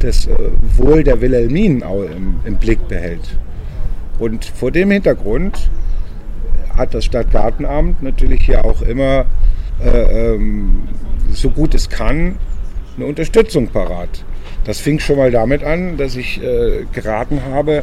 das 0.00 0.26
äh, 0.26 0.36
Wohl 0.76 1.02
der 1.02 1.22
Wilhelminen 1.22 1.80
im, 1.80 2.40
im 2.44 2.56
Blick 2.56 2.88
behält. 2.88 3.38
Und 4.18 4.44
vor 4.44 4.70
dem 4.70 4.90
Hintergrund 4.90 5.70
hat 6.76 6.92
das 6.92 7.06
Stadtgartenamt 7.06 8.02
natürlich 8.02 8.44
hier 8.44 8.62
auch 8.62 8.82
immer, 8.82 9.24
äh, 9.82 10.34
ähm, 10.34 10.82
so 11.32 11.48
gut 11.48 11.74
es 11.74 11.88
kann, 11.88 12.36
eine 12.96 13.06
Unterstützung 13.06 13.68
parat. 13.68 14.26
Das 14.64 14.78
fing 14.78 14.98
schon 14.98 15.16
mal 15.16 15.30
damit 15.30 15.64
an, 15.64 15.96
dass 15.96 16.16
ich 16.16 16.42
äh, 16.42 16.84
geraten 16.92 17.40
habe, 17.50 17.80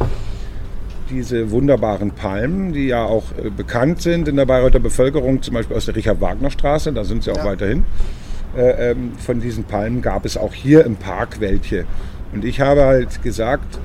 diese 1.12 1.50
wunderbaren 1.50 2.10
Palmen, 2.12 2.72
die 2.72 2.86
ja 2.86 3.04
auch 3.04 3.24
äh, 3.36 3.50
bekannt 3.50 4.00
sind 4.00 4.28
in 4.28 4.36
der 4.36 4.46
Bayreuther 4.46 4.80
Bevölkerung, 4.80 5.42
zum 5.42 5.54
Beispiel 5.54 5.76
aus 5.76 5.86
der 5.86 5.96
Richard-Wagner-Straße, 5.96 6.92
da 6.92 7.04
sind 7.04 7.22
sie 7.22 7.30
auch 7.30 7.36
ja. 7.36 7.44
weiterhin. 7.44 7.84
Äh, 8.56 8.90
ähm, 8.90 9.12
von 9.18 9.40
diesen 9.40 9.64
Palmen 9.64 10.02
gab 10.02 10.24
es 10.24 10.36
auch 10.36 10.54
hier 10.54 10.84
im 10.84 10.96
Park 10.96 11.40
welche. 11.40 11.84
Und 12.32 12.44
ich 12.44 12.60
habe 12.60 12.84
halt 12.84 13.22
gesagt, 13.22 13.78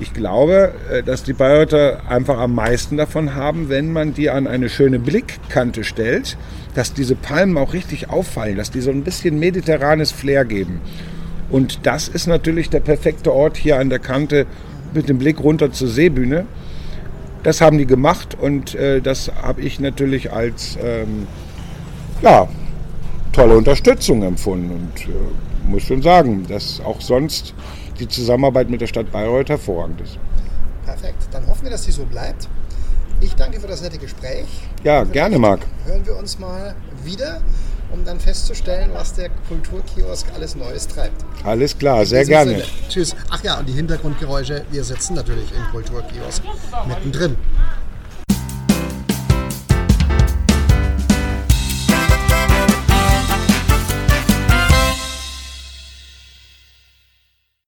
ich 0.00 0.12
glaube, 0.12 0.72
äh, 0.90 1.02
dass 1.02 1.22
die 1.22 1.32
Bayreuther 1.32 2.02
einfach 2.08 2.38
am 2.38 2.54
meisten 2.54 2.96
davon 2.96 3.34
haben, 3.34 3.68
wenn 3.68 3.92
man 3.92 4.12
die 4.12 4.30
an 4.30 4.46
eine 4.46 4.68
schöne 4.68 4.98
Blickkante 4.98 5.84
stellt, 5.84 6.36
dass 6.74 6.92
diese 6.92 7.14
Palmen 7.14 7.56
auch 7.56 7.72
richtig 7.72 8.10
auffallen, 8.10 8.56
dass 8.56 8.70
die 8.70 8.80
so 8.80 8.90
ein 8.90 9.04
bisschen 9.04 9.38
mediterranes 9.38 10.10
Flair 10.10 10.44
geben. 10.44 10.80
Und 11.50 11.86
das 11.86 12.08
ist 12.08 12.26
natürlich 12.26 12.70
der 12.70 12.80
perfekte 12.80 13.32
Ort 13.32 13.56
hier 13.56 13.78
an 13.78 13.90
der 13.90 14.00
Kante 14.00 14.46
mit 14.92 15.08
dem 15.08 15.18
Blick 15.18 15.40
runter 15.40 15.72
zur 15.72 15.88
Seebühne. 15.88 16.46
Das 17.44 17.60
haben 17.60 17.76
die 17.78 17.86
gemacht 17.86 18.36
und 18.40 18.74
äh, 18.74 19.00
das 19.00 19.30
habe 19.42 19.60
ich 19.60 19.78
natürlich 19.78 20.32
als 20.32 20.78
ähm, 20.82 21.28
ja, 22.22 22.48
tolle 23.32 23.56
Unterstützung 23.56 24.22
empfunden 24.22 24.70
und 24.70 25.08
äh, 25.08 25.70
muss 25.70 25.82
schon 25.82 26.00
sagen, 26.00 26.46
dass 26.48 26.80
auch 26.80 27.02
sonst 27.02 27.54
die 27.98 28.08
Zusammenarbeit 28.08 28.70
mit 28.70 28.80
der 28.80 28.86
Stadt 28.86 29.12
Bayreuth 29.12 29.50
hervorragend 29.50 30.00
ist. 30.00 30.18
Perfekt, 30.86 31.28
dann 31.32 31.46
hoffen 31.46 31.64
wir, 31.64 31.70
dass 31.70 31.84
sie 31.84 31.92
so 31.92 32.04
bleibt. 32.06 32.48
Ich 33.20 33.34
danke 33.34 33.60
für 33.60 33.66
das 33.66 33.82
nette 33.82 33.98
Gespräch. 33.98 34.46
Ja, 34.82 35.04
gerne, 35.04 35.38
Marc. 35.38 35.60
Hören 35.84 36.04
wir 36.06 36.16
uns 36.16 36.38
mal 36.38 36.74
wieder, 37.04 37.42
um 37.94 38.04
dann 38.04 38.18
festzustellen, 38.18 38.90
was 38.92 39.14
der 39.14 39.30
Kulturkiosk 39.48 40.26
alles 40.34 40.56
Neues 40.56 40.88
treibt. 40.88 41.24
Alles 41.44 41.78
klar, 41.78 42.04
sehr 42.04 42.24
gerne. 42.24 42.50
Sinne. 42.50 42.64
Tschüss. 42.88 43.16
Ach 43.30 43.42
ja, 43.44 43.58
und 43.58 43.68
die 43.68 43.72
Hintergrundgeräusche, 43.72 44.64
wir 44.70 44.84
sitzen 44.84 45.14
natürlich 45.14 45.50
im 45.56 45.62
Kulturkiosk 45.70 46.42
mittendrin. 46.88 47.36